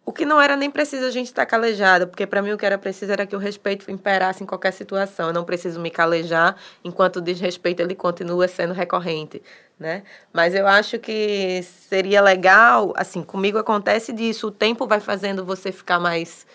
O 0.04 0.12
que 0.12 0.24
não 0.24 0.40
era 0.40 0.56
nem 0.56 0.70
preciso 0.70 1.04
a 1.04 1.10
gente 1.10 1.26
estar 1.26 1.44
calejada, 1.44 2.06
porque 2.06 2.26
para 2.26 2.40
mim 2.40 2.52
o 2.52 2.56
que 2.56 2.64
era 2.64 2.78
preciso 2.78 3.12
era 3.12 3.26
que 3.26 3.36
o 3.36 3.38
respeito 3.38 3.90
imperasse 3.90 4.42
em 4.42 4.46
qualquer 4.46 4.72
situação. 4.72 5.26
Eu 5.26 5.34
não 5.34 5.44
preciso 5.44 5.78
me 5.80 5.90
calejar 5.90 6.56
enquanto 6.82 7.16
o 7.16 7.20
desrespeito 7.20 7.82
ele 7.82 7.94
continua 7.94 8.48
sendo 8.48 8.72
recorrente, 8.72 9.42
né? 9.78 10.04
Mas 10.32 10.54
eu 10.54 10.66
acho 10.66 10.98
que 10.98 11.62
seria 11.62 12.22
legal, 12.22 12.94
assim, 12.96 13.22
comigo 13.22 13.58
acontece 13.58 14.12
disso, 14.12 14.46
o 14.46 14.50
tempo 14.50 14.86
vai 14.86 15.00
fazendo 15.00 15.44
você 15.44 15.70
ficar 15.70 15.98
mais 15.98 16.46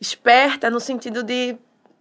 esperta 0.00 0.70
no 0.70 0.80
sentido 0.80 1.22
de 1.22 1.56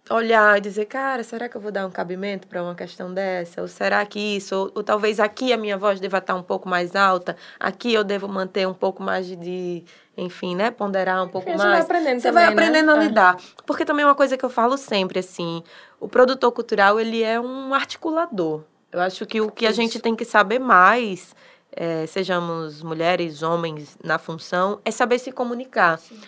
olhar 0.09 0.57
e 0.57 0.61
dizer, 0.61 0.85
cara, 0.85 1.23
será 1.23 1.47
que 1.47 1.55
eu 1.55 1.61
vou 1.61 1.71
dar 1.71 1.87
um 1.87 1.91
cabimento 1.91 2.47
para 2.47 2.61
uma 2.61 2.75
questão 2.75 3.13
dessa? 3.13 3.61
Ou 3.61 3.67
será 3.67 4.05
que 4.05 4.19
isso? 4.19 4.55
Ou, 4.55 4.71
ou, 4.75 4.83
talvez 4.83 5.19
aqui 5.19 5.53
a 5.53 5.57
minha 5.57 5.77
voz 5.77 5.99
deva 5.99 6.17
estar 6.17 6.35
um 6.35 6.43
pouco 6.43 6.67
mais 6.67 6.95
alta, 6.95 7.37
aqui 7.59 7.93
eu 7.93 8.03
devo 8.03 8.27
manter 8.27 8.67
um 8.67 8.73
pouco 8.73 9.01
mais 9.01 9.27
de, 9.27 9.83
enfim, 10.17 10.55
né, 10.55 10.71
ponderar 10.71 11.23
um 11.23 11.29
pouco 11.29 11.47
mais. 11.47 11.61
Você 11.61 11.67
vai 11.67 11.81
aprendendo 11.81 12.19
Você 12.19 12.27
também, 12.27 12.43
vai 12.43 12.53
aprendendo 12.53 12.87
né? 12.87 12.93
a 12.93 13.03
lidar. 13.03 13.37
Porque 13.65 13.85
também 13.85 14.03
é 14.03 14.07
uma 14.07 14.15
coisa 14.15 14.37
que 14.37 14.43
eu 14.43 14.49
falo 14.49 14.77
sempre, 14.77 15.19
assim, 15.19 15.63
o 15.99 16.07
produtor 16.07 16.51
cultural, 16.51 16.99
ele 16.99 17.23
é 17.23 17.39
um 17.39 17.73
articulador. 17.73 18.63
Eu 18.91 18.99
acho 18.99 19.25
que 19.25 19.41
o 19.41 19.49
que 19.49 19.65
a 19.65 19.71
gente 19.71 19.99
tem 19.99 20.15
que 20.15 20.25
saber 20.25 20.59
mais, 20.59 21.33
é, 21.71 22.05
sejamos 22.05 22.83
mulheres, 22.83 23.41
homens, 23.41 23.97
na 24.03 24.19
função, 24.19 24.79
é 24.83 24.91
saber 24.91 25.17
se 25.17 25.31
comunicar. 25.31 25.97
Sim. 25.97 26.19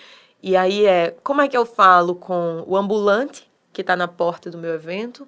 E 0.42 0.56
aí 0.56 0.86
é, 0.86 1.16
como 1.24 1.42
é 1.42 1.48
que 1.48 1.58
eu 1.58 1.66
falo 1.66 2.16
com 2.16 2.64
o 2.68 2.78
ambulante, 2.78 3.50
que 3.74 3.82
está 3.82 3.96
na 3.96 4.08
porta 4.08 4.50
do 4.50 4.58
meu 4.58 4.74
evento? 4.74 5.28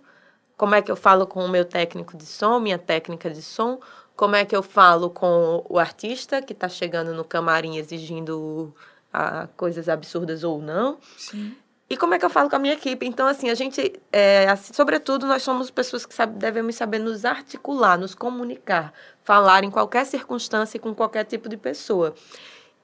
Como 0.56 0.74
é 0.74 0.82
que 0.82 0.92
eu 0.92 0.96
falo 0.96 1.28
com 1.28 1.44
o 1.44 1.50
meu 1.50 1.66
técnico 1.66 2.18
de 2.18 2.26
som, 2.26 2.60
minha 2.60 2.78
técnica 2.78 3.30
de 3.30 3.42
som? 3.42 3.80
Como 4.16 4.36
é 4.36 4.44
que 4.44 4.56
eu 4.56 4.64
falo 4.64 5.10
com 5.10 5.64
o 5.70 5.78
artista 5.78 6.42
que 6.42 6.54
está 6.54 6.68
chegando 6.68 7.14
no 7.14 7.24
camarim 7.24 7.78
exigindo 7.78 8.74
a, 9.14 9.48
coisas 9.56 9.88
absurdas 9.88 10.44
ou 10.44 10.60
não? 10.60 10.98
Sim. 11.18 11.56
E 11.90 11.96
como 11.96 12.14
é 12.14 12.20
que 12.20 12.26
eu 12.26 12.30
falo 12.30 12.50
com 12.50 12.56
a 12.56 12.60
minha 12.60 12.74
equipe? 12.74 13.06
Então, 13.06 13.28
assim, 13.28 13.50
a 13.50 13.56
gente, 13.56 13.94
é, 14.12 14.50
assim, 14.50 14.74
sobretudo, 14.74 15.26
nós 15.26 15.42
somos 15.42 15.72
pessoas 15.72 16.06
que 16.06 16.14
sabe, 16.14 16.38
devemos 16.38 16.76
saber 16.76 17.00
nos 17.00 17.24
articular, 17.24 17.98
nos 17.98 18.14
comunicar, 18.14 18.92
falar 19.24 19.64
em 19.64 19.72
qualquer 19.72 20.06
circunstância 20.06 20.78
e 20.78 20.80
com 20.82 20.94
qualquer 20.94 21.24
tipo 21.24 21.48
de 21.48 21.56
pessoa. 21.56 22.14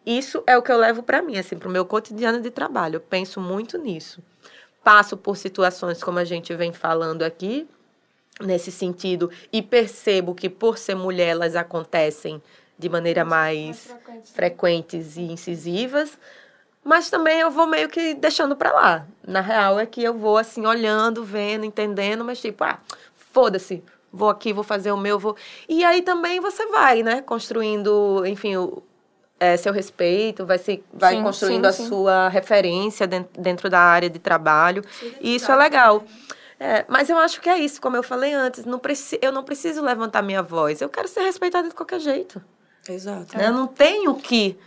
Isso 0.06 0.44
é 0.46 0.58
o 0.58 0.62
que 0.62 0.72
eu 0.72 0.78
levo 0.78 1.02
para 1.04 1.22
mim, 1.22 1.38
assim, 1.38 1.58
para 1.58 1.70
o 1.70 1.72
meu 1.72 1.86
cotidiano 1.86 2.42
de 2.42 2.52
trabalho. 2.52 2.98
Eu 2.98 3.02
penso 3.02 3.40
muito 3.40 3.78
nisso 3.78 4.22
passo 4.84 5.16
por 5.16 5.38
situações 5.38 6.04
como 6.04 6.20
a 6.20 6.26
gente 6.26 6.54
vem 6.54 6.74
falando 6.74 7.24
aqui, 7.24 7.68
nesse 8.42 8.72
sentido, 8.72 9.32
e 9.52 9.62
percebo 9.62 10.36
que 10.36 10.50
por 10.50 10.78
ser 10.78 10.96
mulher 10.96 11.30
elas 11.30 11.56
acontecem 11.56 12.42
de 12.78 12.90
maneira 12.90 13.24
mais, 13.24 13.88
mais 13.88 14.30
frequentes 14.32 15.16
e 15.16 15.22
incisivas, 15.22 16.18
mas 16.84 17.10
também 17.10 17.40
eu 17.40 17.50
vou 17.50 17.66
meio 17.66 17.88
que 17.88 18.14
deixando 18.14 18.56
para 18.56 18.74
lá. 18.74 19.08
Na 19.26 19.40
real 19.40 19.80
é 19.80 19.86
que 19.86 20.04
eu 20.04 20.14
vou 20.14 20.38
assim 20.38 20.66
olhando, 20.66 21.24
vendo, 21.24 21.64
entendendo, 21.64 22.26
mas 22.26 22.42
tipo, 22.42 22.64
ah, 22.64 22.80
foda-se, 23.16 23.82
vou 24.12 24.30
aqui, 24.30 24.52
vou 24.52 24.64
fazer 24.64 24.92
o 24.92 24.98
meu, 24.98 25.18
vou. 25.18 25.38
E 25.70 25.86
aí 25.86 26.02
também 26.02 26.42
você 26.42 26.66
vai, 26.68 27.04
né, 27.04 27.22
construindo, 27.22 28.26
enfim, 28.26 28.58
o, 28.58 28.84
é, 29.44 29.58
seu 29.58 29.74
respeito, 29.74 30.46
vai, 30.46 30.58
se, 30.58 30.82
vai 30.94 31.16
sim, 31.16 31.24
construindo 31.24 31.64
sim, 31.64 31.70
a 31.70 31.74
sim. 31.74 31.88
sua 31.88 32.30
referência 32.30 33.06
dentro, 33.06 33.42
dentro 33.42 33.70
da 33.70 33.80
área 33.80 34.10
de 34.10 34.18
trabalho. 34.18 34.84
E 35.20 35.36
isso 35.36 35.52
é 35.52 35.56
legal. 35.56 36.06
É, 36.58 36.86
mas 36.88 37.10
eu 37.10 37.18
acho 37.18 37.42
que 37.42 37.50
é 37.50 37.58
isso, 37.58 37.82
como 37.82 37.98
eu 37.98 38.04
falei 38.04 38.34
antes, 38.34 38.64
não 38.64 38.80
preci 38.80 39.20
eu 39.22 39.34
não 39.34 39.44
preciso 39.44 39.82
levantar 39.82 40.22
minha 40.22 40.42
voz, 40.42 40.80
eu 40.80 40.88
quero 40.88 41.10
ser 41.10 41.24
respeitada 41.24 41.68
de 41.68 41.76
qualquer 41.76 42.00
jeito. 42.00 42.42
Exato. 42.88 43.38
Eu 43.38 43.52
não 43.52 43.68
tenho 43.68 44.16
que 44.16 44.58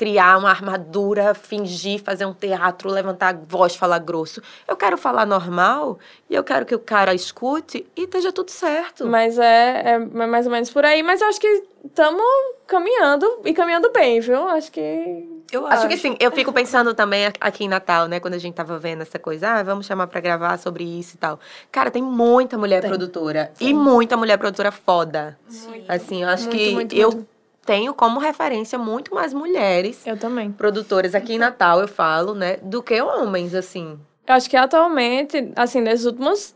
criar 0.00 0.38
uma 0.38 0.48
armadura, 0.48 1.34
fingir, 1.34 2.02
fazer 2.02 2.24
um 2.24 2.32
teatro, 2.32 2.88
levantar 2.88 3.34
a 3.34 3.38
voz, 3.46 3.76
falar 3.76 3.98
grosso. 3.98 4.40
Eu 4.66 4.74
quero 4.74 4.96
falar 4.96 5.26
normal 5.26 5.98
e 6.30 6.34
eu 6.34 6.42
quero 6.42 6.64
que 6.64 6.74
o 6.74 6.78
cara 6.78 7.12
escute 7.12 7.86
e 7.94 8.04
esteja 8.04 8.32
tudo 8.32 8.50
certo. 8.50 9.06
Mas 9.06 9.38
é, 9.38 9.82
é 9.90 9.98
mais 9.98 10.46
ou 10.46 10.52
menos 10.52 10.70
por 10.70 10.86
aí. 10.86 11.02
Mas 11.02 11.20
eu 11.20 11.28
acho 11.28 11.38
que 11.38 11.64
estamos 11.84 12.24
caminhando 12.66 13.40
e 13.44 13.52
caminhando 13.52 13.92
bem, 13.92 14.20
viu? 14.20 14.48
Acho 14.48 14.72
que. 14.72 15.42
Eu 15.52 15.66
acho, 15.66 15.80
acho 15.80 15.88
que 15.88 15.98
sim. 15.98 16.16
Eu 16.18 16.32
fico 16.32 16.50
pensando 16.50 16.94
também 16.94 17.26
aqui 17.38 17.64
em 17.64 17.68
Natal, 17.68 18.08
né? 18.08 18.20
Quando 18.20 18.32
a 18.32 18.38
gente 18.38 18.54
tava 18.54 18.78
vendo 18.78 19.02
essa 19.02 19.18
coisa, 19.18 19.50
ah, 19.50 19.62
vamos 19.62 19.84
chamar 19.84 20.06
para 20.06 20.20
gravar 20.22 20.56
sobre 20.58 20.82
isso 20.82 21.16
e 21.16 21.18
tal. 21.18 21.38
Cara, 21.70 21.90
tem 21.90 22.02
muita 22.02 22.56
mulher 22.56 22.80
tem. 22.80 22.88
produtora. 22.88 23.52
Tem. 23.58 23.68
E 23.68 23.74
muita 23.74 24.16
mulher 24.16 24.38
produtora 24.38 24.72
foda. 24.72 25.38
Sim. 25.46 25.84
Assim, 25.86 26.22
eu 26.22 26.28
acho 26.30 26.44
muito, 26.44 26.56
que 26.56 26.74
muito, 26.74 26.96
eu. 26.96 27.10
Muito 27.10 27.29
tenho 27.70 27.94
como 27.94 28.18
referência 28.18 28.76
muito 28.76 29.14
mais 29.14 29.32
mulheres. 29.32 30.04
Eu 30.04 30.18
também. 30.18 30.50
Produtoras 30.50 31.14
aqui 31.14 31.34
em 31.34 31.38
Natal, 31.38 31.80
eu 31.80 31.86
falo, 31.86 32.34
né? 32.34 32.56
Do 32.56 32.82
que 32.82 33.00
homens, 33.00 33.54
assim. 33.54 33.96
Eu 34.26 34.34
acho 34.34 34.50
que 34.50 34.56
atualmente, 34.56 35.52
assim, 35.54 35.80
nesses 35.80 36.04
últimos 36.04 36.52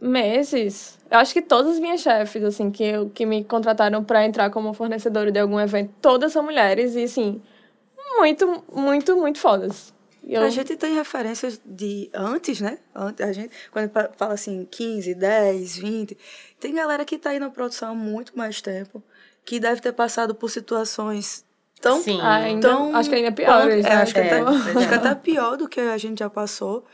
meses, 0.00 0.96
eu 1.10 1.18
acho 1.18 1.34
que 1.34 1.42
todas 1.42 1.72
as 1.72 1.80
minhas 1.80 2.00
chefes, 2.02 2.44
assim, 2.44 2.70
que, 2.70 2.84
eu, 2.84 3.10
que 3.10 3.26
me 3.26 3.42
contrataram 3.42 4.04
para 4.04 4.24
entrar 4.24 4.48
como 4.50 4.72
fornecedora 4.72 5.32
de 5.32 5.40
algum 5.40 5.58
evento, 5.58 5.92
todas 6.00 6.32
são 6.32 6.44
mulheres 6.44 6.94
e, 6.94 7.02
assim, 7.02 7.42
muito, 8.16 8.62
muito, 8.72 9.16
muito 9.16 9.40
fodas. 9.40 9.92
Eu... 10.24 10.42
A 10.42 10.50
gente 10.50 10.76
tem 10.76 10.94
referências 10.94 11.60
de 11.66 12.10
antes, 12.14 12.60
né? 12.60 12.78
Antes, 12.94 13.26
a 13.26 13.32
gente, 13.32 13.50
quando 13.72 13.90
fala 14.16 14.34
assim, 14.34 14.68
15, 14.70 15.16
10, 15.16 15.78
20, 15.78 16.16
tem 16.60 16.76
galera 16.76 17.04
que 17.04 17.18
tá 17.18 17.30
aí 17.30 17.40
na 17.40 17.50
produção 17.50 17.90
há 17.90 17.94
muito 17.94 18.38
mais 18.38 18.62
tempo 18.62 19.02
que 19.48 19.58
deve 19.58 19.80
ter 19.80 19.92
passado 19.92 20.34
por 20.34 20.50
situações 20.50 21.42
tão. 21.80 22.02
Sim. 22.02 22.20
Ah, 22.20 22.34
ainda, 22.34 22.68
tão 22.68 22.94
acho 22.94 23.08
que 23.08 23.14
ainda 23.14 23.28
é 23.28 23.30
pior. 23.30 23.64
Né? 23.64 23.80
É, 23.80 23.94
acho, 23.94 24.12
que 24.12 24.20
é, 24.20 24.26
até, 24.26 24.40
acho 24.42 24.88
que 24.88 24.94
até 24.94 25.14
pior 25.14 25.56
do 25.56 25.66
que 25.66 25.80
a 25.80 25.96
gente 25.96 26.18
já 26.18 26.28
passou. 26.28 26.84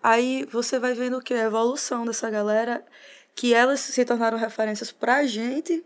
Aí 0.00 0.46
você 0.52 0.78
vai 0.78 0.94
vendo 0.94 1.20
que 1.20 1.34
a 1.34 1.42
evolução 1.42 2.06
dessa 2.06 2.30
galera, 2.30 2.84
que 3.34 3.52
elas 3.52 3.80
se 3.80 4.04
tornaram 4.04 4.38
referências 4.38 4.92
pra 4.92 5.26
gente, 5.26 5.84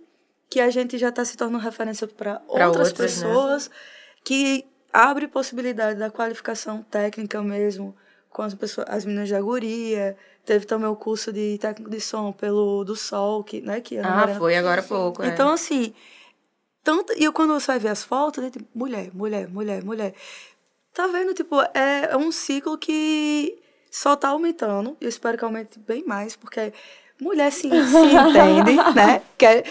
que 0.51 0.61
a 0.61 0.69
gente 0.69 0.99
já 0.99 1.09
está 1.09 1.25
se 1.25 1.39
tornando 1.39 1.65
referência 1.65 2.07
para 2.07 2.43
outras, 2.47 2.67
outras, 2.67 2.93
né? 2.93 2.95
pessoas, 2.99 3.69
né? 3.71 3.75
que 4.23 4.67
abre 4.93 5.27
possibilidade 5.27 5.99
da 5.99 6.11
qualificação 6.11 6.83
técnica 6.83 7.41
mesmo 7.41 7.97
com 8.31 8.43
as 8.43 8.55
pessoas, 8.55 8.87
as 8.89 9.05
meninas 9.05 9.29
de 9.29 9.35
agoria. 9.35 10.17
Teve 10.45 10.65
também 10.65 10.89
o 10.89 10.97
curso 10.97 11.33
de 11.33 11.59
técnico 11.59 11.91
de 11.91 12.01
som 12.01 12.33
pelo 12.33 12.83
do 12.85 12.97
Sol, 12.97 13.45
que, 13.45 13.61
né, 13.61 13.81
que 13.81 13.99
Ah, 13.99 14.37
foi 14.39 14.57
agora 14.57 14.81
há 14.81 14.85
pouco, 14.85 15.23
é. 15.23 15.29
Então, 15.29 15.51
assim, 15.51 15.93
tanto, 16.83 17.13
e 17.13 17.31
quando 17.31 17.53
você 17.53 17.67
vai 17.67 17.79
ver 17.79 17.89
as 17.89 18.03
fotos, 18.03 18.43
né, 18.43 18.51
tipo, 18.51 18.67
mulher, 18.75 19.11
mulher, 19.13 19.49
mulher, 19.49 19.85
mulher. 19.85 20.15
Tá 20.93 21.07
vendo, 21.07 21.35
tipo, 21.35 21.61
é, 21.75 22.09
é 22.11 22.17
um 22.17 22.33
ciclo 22.33 22.77
que 22.79 23.59
só 23.91 24.17
tá 24.17 24.29
aumentando. 24.29 24.97
Eu 25.01 25.09
espero 25.09 25.37
que 25.37 25.45
aumente 25.45 25.79
bem 25.79 26.05
mais, 26.05 26.35
porque 26.35 26.73
mulher 27.21 27.51
se, 27.53 27.63
se 27.63 27.69
entende, 27.69 28.77
né? 28.95 29.23
Que 29.37 29.47
é, 29.47 29.65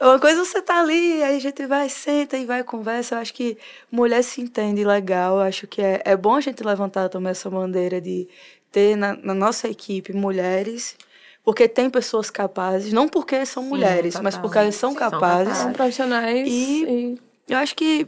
uma 0.00 0.18
coisa 0.18 0.44
você 0.44 0.60
tá 0.60 0.80
ali, 0.80 1.22
aí 1.22 1.36
a 1.36 1.40
gente 1.40 1.66
vai, 1.66 1.88
senta 1.88 2.36
e 2.36 2.44
vai 2.44 2.62
conversa. 2.64 3.14
Eu 3.14 3.18
acho 3.20 3.32
que 3.32 3.56
mulher 3.90 4.22
se 4.22 4.40
entende 4.40 4.84
legal. 4.84 5.36
Eu 5.36 5.42
acho 5.42 5.66
que 5.66 5.80
é, 5.80 6.02
é 6.04 6.16
bom 6.16 6.34
a 6.34 6.40
gente 6.40 6.62
levantar 6.62 7.08
também 7.08 7.30
essa 7.30 7.48
bandeira 7.48 8.00
de 8.00 8.28
ter 8.70 8.96
na, 8.96 9.16
na 9.16 9.34
nossa 9.34 9.68
equipe 9.68 10.12
mulheres 10.12 10.96
porque 11.46 11.68
tem 11.68 11.88
pessoas 11.88 12.28
capazes, 12.28 12.92
não 12.92 13.08
porque 13.08 13.46
são 13.46 13.62
Sim, 13.62 13.68
mulheres, 13.68 14.14
total. 14.14 14.24
mas 14.24 14.36
porque 14.36 14.58
elas 14.58 14.74
são 14.74 14.90
Sim, 14.90 14.96
capazes. 14.96 15.56
São 15.56 15.72
profissionais. 15.72 16.48
E, 16.48 16.84
e, 16.84 17.20
eu 17.48 17.58
acho 17.58 17.76
que 17.76 18.04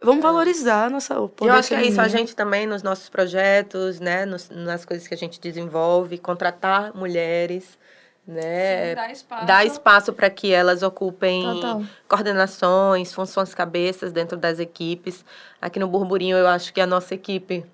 vamos 0.00 0.22
valorizar 0.22 0.88
nossa 0.88 1.20
o 1.20 1.28
Eu 1.40 1.52
acho 1.52 1.70
que 1.70 1.74
é 1.74 1.82
isso, 1.82 2.00
a 2.00 2.06
gente 2.06 2.36
também 2.36 2.64
nos 2.64 2.84
nossos 2.84 3.08
projetos, 3.08 3.98
né, 3.98 4.24
nos, 4.24 4.48
nas 4.50 4.84
coisas 4.84 5.08
que 5.08 5.14
a 5.14 5.16
gente 5.16 5.40
desenvolve, 5.40 6.16
contratar 6.16 6.96
mulheres 6.96 7.76
né? 8.26 8.90
Sim, 8.90 8.94
dá 8.94 9.10
espaço. 9.12 9.46
Dá 9.46 9.64
espaço 9.64 10.12
para 10.12 10.28
que 10.28 10.52
elas 10.52 10.82
ocupem 10.82 11.42
Total. 11.42 11.82
coordenações, 12.08 13.12
funções 13.12 13.54
cabeças 13.54 14.12
dentro 14.12 14.36
das 14.36 14.58
equipes. 14.58 15.24
Aqui 15.60 15.78
no 15.78 15.86
Burburinho, 15.86 16.36
eu 16.36 16.46
acho 16.48 16.72
que 16.72 16.80
a 16.80 16.86
nossa 16.86 17.14
equipe 17.14 17.64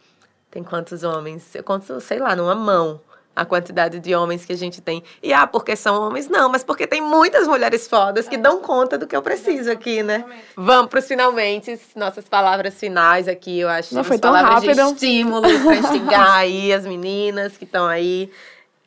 tem 0.51 0.63
quantos 0.63 1.03
homens? 1.03 1.55
Eu 1.55 1.65
conto, 1.65 1.99
sei 2.01 2.19
lá, 2.19 2.37
numa 2.37 2.55
mão 2.55 3.01
a 3.35 3.45
quantidade 3.45 3.99
de 3.99 4.15
homens 4.15 4.45
que 4.45 4.53
a 4.53 4.57
gente 4.57 4.81
tem. 4.83 5.03
E 5.23 5.33
ah, 5.33 5.47
porque 5.47 5.75
são 5.75 6.03
homens? 6.03 6.29
Não, 6.29 6.51
mas 6.51 6.63
porque 6.63 6.87
tem 6.87 7.01
muitas 7.01 7.49
mulheres 7.49 7.89
fodas 7.89 8.29
que 8.29 8.35
é. 8.35 8.39
dão 8.39 8.61
conta 8.61 8.99
do 8.99 9.07
que 9.07 9.17
eu 9.17 9.23
preciso 9.23 9.71
aqui, 9.71 10.03
né? 10.03 10.25
Vamos 10.55 10.91
para 10.91 10.99
os 10.99 11.07
finalmente, 11.07 11.81
nossas 11.97 12.29
palavras 12.29 12.75
finais 12.75 13.27
aqui, 13.27 13.61
eu 13.61 13.69
acho. 13.69 13.95
Não 13.95 14.05
foi 14.05 14.19
tão 14.19 14.33
palavras 14.33 14.65
rápido. 14.65 14.75
de 14.75 14.93
estímulo 14.93 15.43
para 15.43 15.77
instigar 15.77 16.37
aí 16.37 16.73
as 16.73 16.87
meninas 16.87 17.57
que 17.57 17.65
estão 17.65 17.87
aí 17.87 18.31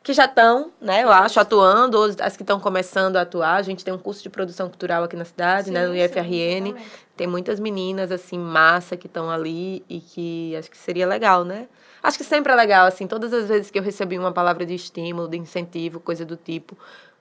que 0.05 0.13
já 0.13 0.25
estão, 0.25 0.71
né, 0.79 1.03
eu 1.03 1.11
acho, 1.11 1.39
atuando, 1.39 1.97
ou 1.97 2.05
as 2.21 2.37
que 2.37 2.43
estão 2.43 2.59
começando 2.59 3.17
a 3.17 3.21
atuar. 3.21 3.55
A 3.55 3.61
gente 3.63 3.83
tem 3.83 3.91
um 3.91 3.97
curso 3.97 4.21
de 4.21 4.29
produção 4.29 4.69
cultural 4.69 5.03
aqui 5.03 5.15
na 5.15 5.25
cidade, 5.25 5.69
sim, 5.69 5.73
né, 5.73 5.87
no 5.87 5.95
IFRN. 5.95 6.77
Sim, 6.77 6.85
tem 7.17 7.25
muitas 7.25 7.59
meninas, 7.59 8.11
assim, 8.11 8.37
massa 8.37 8.95
que 8.95 9.07
estão 9.07 9.31
ali 9.31 9.83
e 9.89 9.99
que 9.99 10.55
acho 10.55 10.69
que 10.69 10.77
seria 10.77 11.07
legal, 11.07 11.43
né? 11.43 11.67
Acho 12.03 12.19
que 12.19 12.23
sempre 12.23 12.53
é 12.53 12.55
legal, 12.55 12.85
assim, 12.85 13.07
todas 13.07 13.33
as 13.33 13.47
vezes 13.47 13.71
que 13.71 13.79
eu 13.79 13.81
recebi 13.81 14.19
uma 14.19 14.31
palavra 14.31 14.63
de 14.63 14.75
estímulo, 14.75 15.27
de 15.27 15.39
incentivo, 15.39 15.99
coisa 15.99 16.23
do 16.23 16.35
tipo, 16.35 16.77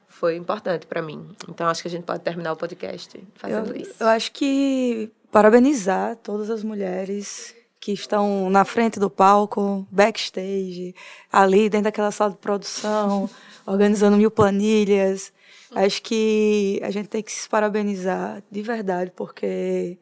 foi 0.07 0.37
importante 0.37 0.87
para 0.87 1.01
mim. 1.01 1.27
Então 1.49 1.67
acho 1.67 1.81
que 1.81 1.89
a 1.89 1.91
gente 1.91 2.05
pode 2.05 2.21
terminar 2.23 2.53
o 2.53 2.57
podcast 2.57 3.19
fazendo 3.35 3.75
eu, 3.75 3.81
isso. 3.81 3.95
Eu 3.99 4.09
acho 4.09 4.31
que 4.31 5.11
parabenizar 5.33 6.17
todas 6.17 6.51
as 6.51 6.63
mulheres 6.63 7.57
que 7.85 7.93
estão 7.93 8.49
na 8.49 8.65
frente 8.65 8.99
do 8.99 9.11
palco, 9.11 9.87
backstage, 9.91 10.95
ali 11.31 11.69
dentro 11.69 11.85
daquela 11.85 12.11
sala 12.11 12.31
de 12.31 12.39
produção, 12.39 13.29
organizando 13.67 14.17
mil 14.17 14.31
planilhas. 14.31 15.31
Acho 15.71 16.01
que 16.01 16.81
a 16.83 16.91
gente 16.91 17.11
tem 17.11 17.23
que 17.23 17.31
se 17.31 17.47
parabenizar 17.47 18.43
de 18.51 18.63
verdade, 18.63 19.13
porque 19.15 19.99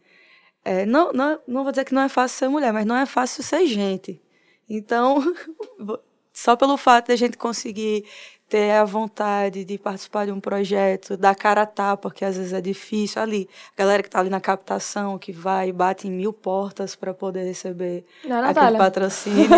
é, 0.64 0.87
não, 0.87 1.12
não, 1.12 1.40
não 1.45 1.64
vou 1.64 1.73
dizer 1.73 1.85
que 1.85 1.92
não 1.92 2.03
é 2.03 2.09
fácil 2.09 2.38
ser 2.38 2.49
mulher, 2.49 2.73
mas 2.73 2.87
não 2.87 2.95
é 2.97 3.05
fácil 3.05 3.42
ser 3.42 3.66
gente. 3.66 4.23
Então, 4.71 5.35
só 6.33 6.55
pelo 6.55 6.77
fato 6.77 7.07
de 7.07 7.14
a 7.14 7.16
gente 7.16 7.37
conseguir 7.37 8.05
ter 8.53 8.73
a 8.73 8.85
vontade 8.85 9.65
de 9.65 9.79
participar 9.79 10.27
de 10.27 10.31
um 10.31 10.38
projeto, 10.38 11.17
dar 11.17 11.35
cara 11.35 11.62
a 11.62 11.67
tapa, 11.67 12.11
porque 12.11 12.23
às 12.23 12.37
vezes 12.37 12.53
é 12.53 12.61
difícil 12.61 13.23
ali. 13.23 13.49
A 13.75 13.79
galera 13.79 14.03
que 14.03 14.09
está 14.09 14.21
ali 14.21 14.29
na 14.29 14.43
captação, 14.43 15.19
que 15.19 15.33
vai 15.33 15.71
e 15.71 15.73
bate 15.73 16.07
em 16.07 16.11
mil 16.11 16.35
portas 16.35 16.95
para 16.95 17.15
poder 17.15 17.45
receber 17.45 18.05
Não, 18.23 18.37
aquele 18.41 18.49
Natália. 18.49 18.79
patrocínio. 18.79 19.49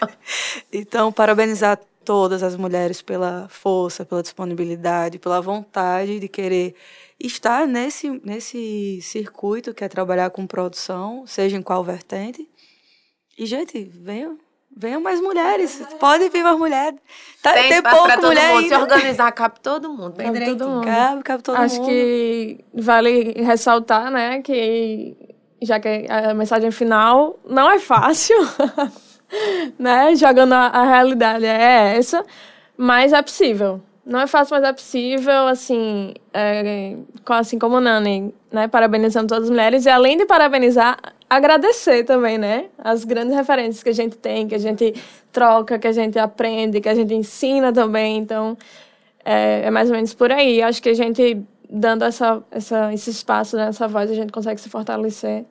então, 0.72 1.12
parabenizar 1.12 1.78
todas 2.02 2.42
as 2.42 2.56
mulheres 2.56 3.02
pela 3.02 3.46
força, 3.50 4.06
pela 4.06 4.22
disponibilidade, 4.22 5.18
pela 5.18 5.42
vontade 5.42 6.18
de 6.18 6.26
querer 6.26 6.74
estar 7.20 7.66
nesse, 7.66 8.08
nesse 8.24 9.00
circuito 9.02 9.74
que 9.74 9.84
é 9.84 9.88
trabalhar 9.88 10.30
com 10.30 10.46
produção, 10.46 11.26
seja 11.26 11.58
em 11.58 11.62
qual 11.62 11.84
vertente. 11.84 12.48
E, 13.36 13.44
gente, 13.44 13.84
venham, 13.84 14.38
venham 14.76 15.00
mais 15.00 15.20
mulheres. 15.20 15.82
Podem 16.00 16.28
vir 16.30 16.42
mais 16.42 16.58
mulheres. 16.58 16.98
Tá, 17.42 17.52
Tem 17.52 17.68
tem 17.68 17.82
pouco 17.82 18.04
pra 18.04 18.16
todo 18.16 18.26
mulher 18.28 18.54
mundo. 18.54 18.68
Se 18.68 18.74
organizar, 18.74 19.32
cabe 19.32 19.60
todo 19.60 19.90
mundo. 19.90 20.14
Bem 20.16 20.26
Cabe 20.32 20.44
todo 20.46 20.68
mundo. 20.68 20.84
Cabe, 20.84 21.22
cabe 21.22 21.42
todo 21.42 21.56
Acho 21.56 21.76
mundo. 21.76 21.88
que 21.88 22.64
vale 22.74 23.32
ressaltar, 23.42 24.10
né, 24.10 24.40
que 24.42 25.16
já 25.62 25.78
que 25.80 26.06
a 26.08 26.34
mensagem 26.34 26.70
final 26.70 27.38
não 27.48 27.70
é 27.70 27.78
fácil, 27.78 28.36
né, 29.78 30.14
jogando 30.16 30.52
a, 30.52 30.66
a 30.66 30.84
realidade 30.84 31.46
é 31.46 31.96
essa, 31.96 32.24
mas 32.76 33.12
é 33.12 33.22
possível. 33.22 33.80
Não 34.04 34.20
é 34.20 34.26
fácil, 34.26 34.56
mas 34.56 34.64
é 34.64 34.72
possível, 34.72 35.46
assim, 35.48 36.12
é, 36.34 36.94
assim 37.26 37.58
como 37.58 37.80
Nani, 37.80 38.34
né, 38.52 38.68
parabenizando 38.68 39.28
todas 39.28 39.44
as 39.44 39.50
mulheres 39.50 39.86
e 39.86 39.88
além 39.88 40.18
de 40.18 40.26
parabenizar, 40.26 40.98
agradecer 41.36 42.04
também, 42.04 42.38
né, 42.38 42.66
as 42.78 43.04
grandes 43.04 43.34
referências 43.34 43.82
que 43.82 43.88
a 43.88 43.94
gente 43.94 44.16
tem, 44.16 44.48
que 44.48 44.54
a 44.54 44.58
gente 44.58 44.94
troca, 45.32 45.78
que 45.78 45.86
a 45.86 45.92
gente 45.92 46.18
aprende, 46.18 46.80
que 46.80 46.88
a 46.88 46.94
gente 46.94 47.14
ensina 47.14 47.72
também, 47.72 48.18
então 48.18 48.56
é, 49.24 49.62
é 49.66 49.70
mais 49.70 49.88
ou 49.88 49.96
menos 49.96 50.14
por 50.14 50.30
aí. 50.30 50.62
Acho 50.62 50.82
que 50.82 50.88
a 50.88 50.94
gente, 50.94 51.42
dando 51.68 52.04
essa, 52.04 52.42
essa, 52.50 52.92
esse 52.92 53.10
espaço, 53.10 53.56
né, 53.56 53.68
essa 53.68 53.88
voz, 53.88 54.10
a 54.10 54.14
gente 54.14 54.32
consegue 54.32 54.60
se 54.60 54.68
fortalecer. 54.68 55.44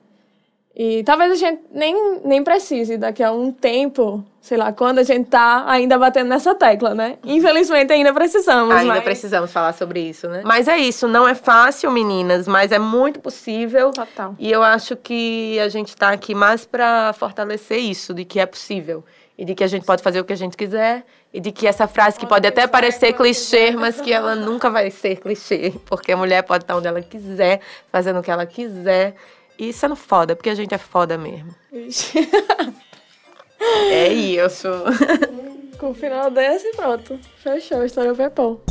E 0.75 1.03
talvez 1.03 1.31
a 1.31 1.35
gente 1.35 1.61
nem, 1.71 2.19
nem 2.25 2.43
precise 2.43 2.97
daqui 2.97 3.21
a 3.21 3.31
um 3.31 3.51
tempo, 3.51 4.25
sei 4.41 4.57
lá, 4.57 4.73
quando 4.73 4.97
a 4.97 5.03
gente 5.03 5.29
tá 5.29 5.63
ainda 5.67 5.99
batendo 5.99 6.29
nessa 6.29 6.55
tecla, 6.55 6.95
né? 6.95 7.17
Infelizmente 7.23 7.93
ainda 7.93 8.11
precisamos. 8.11 8.75
Ainda 8.75 8.95
mas... 8.95 9.03
precisamos 9.03 9.51
falar 9.51 9.73
sobre 9.73 9.99
isso, 9.99 10.27
né? 10.27 10.41
Mas 10.43 10.67
é 10.67 10.77
isso, 10.77 11.07
não 11.07 11.27
é 11.27 11.35
fácil, 11.35 11.91
meninas, 11.91 12.47
mas 12.47 12.71
é 12.71 12.79
muito 12.79 13.19
possível. 13.19 13.91
Total. 13.91 14.35
E 14.39 14.51
eu 14.51 14.63
acho 14.63 14.95
que 14.95 15.59
a 15.59 15.69
gente 15.69 15.95
tá 15.95 16.09
aqui 16.09 16.33
mais 16.33 16.65
para 16.65 17.13
fortalecer 17.13 17.77
isso, 17.77 18.11
de 18.11 18.25
que 18.25 18.39
é 18.39 18.45
possível. 18.47 19.03
E 19.37 19.45
de 19.45 19.53
que 19.53 19.63
a 19.63 19.67
gente 19.67 19.85
pode 19.85 20.01
fazer 20.01 20.19
o 20.19 20.23
que 20.23 20.33
a 20.33 20.37
gente 20.37 20.57
quiser. 20.57 21.03
E 21.31 21.39
de 21.39 21.51
que 21.51 21.67
essa 21.67 21.87
frase 21.87 22.19
que 22.19 22.25
pode 22.25 22.47
até 22.47 22.65
parecer 22.65 23.13
clichê, 23.13 23.71
mas 23.71 24.01
que 24.01 24.11
ela 24.11 24.35
nunca 24.35 24.71
vai 24.71 24.89
ser 24.89 25.17
clichê. 25.17 25.73
Porque 25.85 26.11
a 26.11 26.17
mulher 26.17 26.41
pode 26.43 26.63
estar 26.63 26.75
onde 26.75 26.87
ela 26.87 27.01
quiser, 27.01 27.59
fazendo 27.91 28.19
o 28.19 28.23
que 28.23 28.31
ela 28.31 28.45
quiser. 28.45 29.15
E 29.57 29.71
sendo 29.71 29.95
foda, 29.95 30.35
porque 30.35 30.49
a 30.49 30.55
gente 30.55 30.73
é 30.73 30.77
foda 30.77 31.17
mesmo. 31.17 31.53
É 33.89 34.11
isso. 34.11 34.67
Com 35.79 35.91
o 35.91 35.93
final 35.93 36.29
desse, 36.29 36.71
pronto. 36.75 37.19
Fechou, 37.41 37.83
estourou 37.83 38.13
o 38.13 38.15
pepão. 38.15 38.61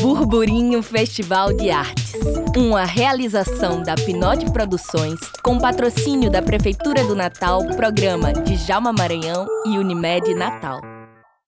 Burburinho 0.00 0.82
Festival 0.82 1.52
de 1.52 1.70
Artes. 1.70 2.12
Uma 2.56 2.84
realização 2.84 3.82
da 3.82 3.94
Pinote 3.94 4.50
Produções, 4.52 5.18
com 5.42 5.58
patrocínio 5.58 6.30
da 6.30 6.42
Prefeitura 6.42 7.02
do 7.04 7.16
Natal, 7.16 7.64
programa 7.74 8.32
de 8.32 8.56
Jalma 8.56 8.92
Maranhão 8.92 9.46
e 9.66 9.78
Unimed 9.78 10.34
Natal. 10.34 10.80